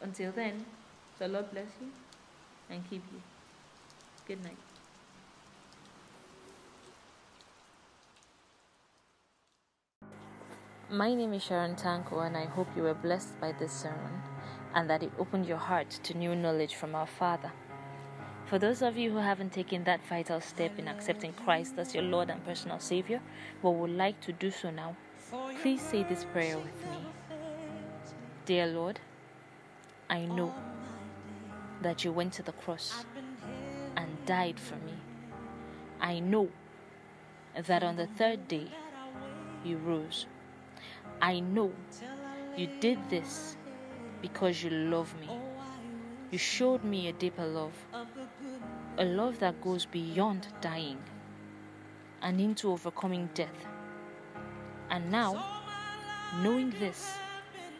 until 0.00 0.30
then, 0.30 0.64
the 1.18 1.26
Lord 1.26 1.50
bless 1.50 1.66
you 1.80 1.88
and 2.70 2.88
keep 2.88 3.02
you. 3.12 3.20
Good 4.28 4.44
night. 4.44 4.56
My 10.88 11.14
name 11.14 11.32
is 11.32 11.42
Sharon 11.42 11.74
Tanko, 11.74 12.24
and 12.24 12.36
I 12.36 12.44
hope 12.44 12.68
you 12.76 12.82
were 12.82 12.94
blessed 12.94 13.40
by 13.40 13.52
this 13.58 13.72
sermon 13.72 14.22
and 14.74 14.88
that 14.88 15.02
it 15.02 15.10
opened 15.18 15.46
your 15.46 15.58
heart 15.58 15.90
to 16.04 16.16
new 16.16 16.36
knowledge 16.36 16.76
from 16.76 16.94
our 16.94 17.06
Father. 17.06 17.50
For 18.46 18.58
those 18.58 18.82
of 18.82 18.96
you 18.96 19.10
who 19.10 19.16
haven't 19.16 19.52
taken 19.52 19.82
that 19.84 20.06
vital 20.06 20.40
step 20.40 20.78
in 20.78 20.86
accepting 20.86 21.32
Christ 21.32 21.74
as 21.76 21.92
your 21.94 22.04
Lord 22.04 22.30
and 22.30 22.44
personal 22.44 22.78
Savior, 22.78 23.20
but 23.62 23.70
would 23.70 23.90
like 23.90 24.20
to 24.20 24.32
do 24.32 24.50
so 24.50 24.70
now, 24.70 24.94
please 25.60 25.82
say 25.82 26.04
this 26.04 26.24
prayer 26.32 26.56
with 26.56 26.86
me. 26.86 26.98
Dear 28.44 28.66
Lord, 28.66 28.98
I 30.10 30.24
know 30.24 30.52
that 31.80 32.02
you 32.02 32.10
went 32.10 32.32
to 32.32 32.42
the 32.42 32.50
cross 32.50 33.04
and 33.96 34.08
died 34.26 34.58
for 34.58 34.74
me. 34.74 34.94
I 36.00 36.18
know 36.18 36.48
that 37.54 37.84
on 37.84 37.94
the 37.94 38.08
third 38.08 38.48
day 38.48 38.66
you 39.64 39.76
rose. 39.76 40.26
I 41.20 41.38
know 41.38 41.70
you 42.56 42.68
did 42.80 42.98
this 43.08 43.56
because 44.20 44.64
you 44.64 44.70
love 44.70 45.14
me. 45.20 45.28
You 46.32 46.38
showed 46.38 46.82
me 46.82 47.06
a 47.06 47.12
deeper 47.12 47.46
love, 47.46 47.74
a 48.98 49.04
love 49.04 49.38
that 49.38 49.62
goes 49.62 49.86
beyond 49.86 50.48
dying 50.60 50.98
and 52.20 52.40
into 52.40 52.72
overcoming 52.72 53.30
death. 53.34 53.66
And 54.90 55.12
now, 55.12 55.60
knowing 56.42 56.70
this, 56.80 57.14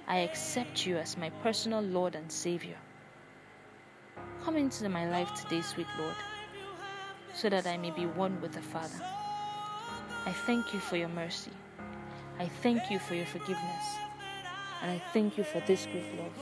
I 0.09 0.19
accept 0.19 0.87
you 0.87 0.97
as 0.97 1.17
my 1.17 1.31
personal 1.43 1.81
Lord 1.81 2.15
and 2.15 2.31
Savior. 2.31 2.77
Come 4.45 4.57
into 4.57 4.89
my 4.89 5.09
life 5.09 5.33
today, 5.35 5.63
sweet 5.63 5.87
Lord, 5.99 6.17
so 7.35 7.49
that 7.49 7.67
I 7.67 7.77
may 7.77 7.91
be 7.91 8.07
one 8.07 8.41
with 8.41 8.53
the 8.53 8.63
Father. 8.63 9.01
I 10.27 10.33
thank 10.33 10.75
you 10.75 10.81
for 10.81 10.97
your 10.97 11.09
mercy. 11.09 11.51
I 12.39 12.47
thank 12.47 12.91
you 12.91 12.99
for 12.99 13.15
your 13.15 13.27
forgiveness. 13.27 13.85
And 14.83 14.91
I 14.91 14.99
thank 15.13 15.39
you 15.39 15.45
for 15.45 15.61
this 15.61 15.87
great 15.87 16.17
love. 16.19 16.33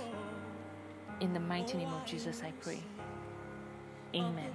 In 1.21 1.35
the 1.35 1.41
mighty 1.41 1.77
name 1.77 1.93
of 1.93 2.07
Jesus, 2.07 2.43
I 2.43 2.53
pray. 2.63 2.81
Amen. 4.15 4.51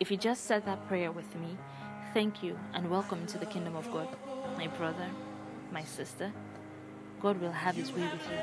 If 0.00 0.10
you 0.10 0.16
just 0.16 0.44
said 0.44 0.64
that 0.64 0.88
prayer 0.88 1.12
with 1.12 1.34
me, 1.36 1.56
thank 2.14 2.42
you 2.42 2.58
and 2.72 2.90
welcome 2.90 3.20
into 3.20 3.38
the 3.38 3.46
kingdom 3.46 3.76
of 3.76 3.90
God. 3.92 4.08
My 4.56 4.66
brother, 4.68 5.08
my 5.70 5.84
sister, 5.84 6.32
God 7.24 7.40
will 7.40 7.52
have 7.52 7.74
his 7.74 7.90
way 7.90 8.02
with 8.02 8.28
you. 8.30 8.36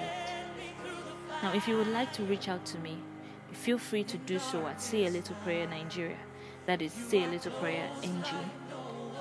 Now, 1.43 1.53
if 1.53 1.67
you 1.67 1.77
would 1.77 1.89
like 1.89 2.11
to 2.13 2.23
reach 2.23 2.49
out 2.49 2.65
to 2.65 2.79
me, 2.79 2.97
feel 3.51 3.77
free 3.77 4.03
to 4.05 4.17
do 4.17 4.39
so 4.39 4.65
at 4.65 4.81
Say 4.81 5.05
a 5.05 5.09
Little 5.11 5.35
Prayer 5.43 5.67
Nigeria. 5.67 6.17
That 6.65 6.81
is 6.81 6.91
Say 6.91 7.23
a 7.23 7.27
Little 7.27 7.51
Prayer 7.59 7.87
NG, 8.01 8.25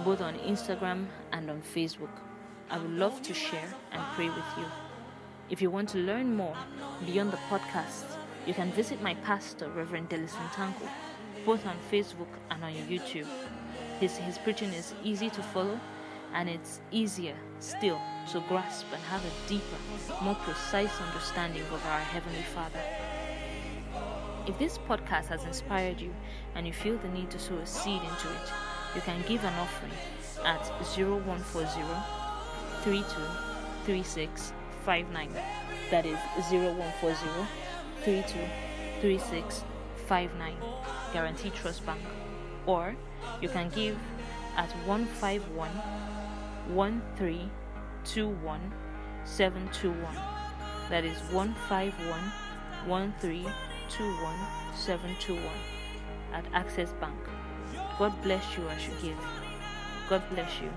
both 0.03 0.23
on 0.23 0.33
Instagram 0.39 1.09
and 1.33 1.51
on 1.51 1.61
Facebook. 1.61 2.09
I 2.71 2.79
would 2.79 2.93
love 2.93 3.21
to 3.21 3.35
share 3.35 3.69
and 3.93 4.03
pray 4.15 4.29
with 4.29 4.51
you. 4.57 4.65
If 5.51 5.61
you 5.61 5.69
want 5.69 5.91
to 5.91 5.99
learn 5.99 6.35
more 6.35 6.57
beyond 7.05 7.31
the 7.31 7.41
podcast, 7.51 8.05
you 8.47 8.55
can 8.55 8.73
visit 8.73 9.03
my 9.03 9.13
pastor, 9.17 9.69
Reverend 9.69 10.09
Delison 10.09 10.51
Tanko, 10.55 10.89
both 11.45 11.67
on 11.67 11.77
Facebook 11.93 12.33
and 12.51 12.65
on 12.65 12.73
YouTube. 12.89 13.29
His, 13.99 14.17
his 14.17 14.39
preaching 14.39 14.71
is 14.71 14.95
easy 15.05 15.29
to 15.29 15.43
follow 15.43 15.79
and 16.33 16.49
it's 16.49 16.81
easier 16.91 17.37
still 17.61 18.01
to 18.33 18.41
grasp 18.49 18.87
and 18.93 19.03
have 19.05 19.25
a 19.25 19.31
deeper, 19.49 19.77
more 20.23 20.35
precise 20.37 20.91
understanding 21.01 21.63
of 21.73 21.85
our 21.87 22.01
Heavenly 22.01 22.43
Father. 22.55 22.81
If 24.47 24.59
this 24.59 24.79
podcast 24.79 25.27
has 25.27 25.45
inspired 25.45 26.01
you 26.01 26.15
and 26.55 26.67
you 26.67 26.73
feel 26.73 26.97
the 26.99 27.09
need 27.09 27.31
to 27.31 27.39
sow 27.39 27.57
a 27.57 27.67
seed 27.67 28.01
into 28.03 28.31
it, 28.31 28.53
you 28.95 29.03
can 29.03 29.23
give 29.29 29.45
an 29.45 29.53
offering 29.55 29.93
at 30.45 30.65
0140 30.97 31.83
323659. 32.83 35.31
That 35.91 36.07
is 36.07 36.19
0140 36.51 37.47
323659. 38.03 40.55
Guaranty 41.13 41.51
Trust 41.51 41.85
Bank. 41.85 42.01
Or 42.67 42.97
you 43.43 43.49
can 43.49 43.69
give 43.71 43.99
at 44.57 44.71
151 44.87 45.69
1321 46.75 48.61
721. 49.25 50.15
That 50.89 51.05
is 51.05 51.19
151 51.33 52.21
1321 52.87 54.35
721 54.75 55.45
at 56.33 56.45
Access 56.53 56.93
Bank. 57.01 57.19
God 57.99 58.13
bless 58.23 58.57
you 58.57 58.69
as 58.69 58.87
you 58.87 58.93
give. 59.03 59.19
God 60.09 60.23
bless 60.31 60.61
you 60.61 60.71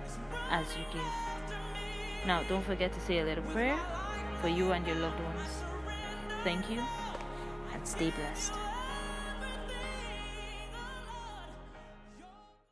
as 0.49 0.65
you 0.77 0.83
give. 0.91 1.11
Now, 2.27 2.43
don't 2.43 2.63
forget 2.63 2.93
to 2.93 2.99
say 2.99 3.19
a 3.19 3.25
little 3.25 3.43
prayer 3.45 3.79
for 4.41 4.47
you 4.47 4.71
and 4.71 4.85
your 4.85 4.97
loved 4.97 5.19
ones. 5.19 5.63
Thank 6.43 6.69
you 6.69 6.81
and 7.73 7.87
stay 7.87 8.11
blessed. 8.11 8.72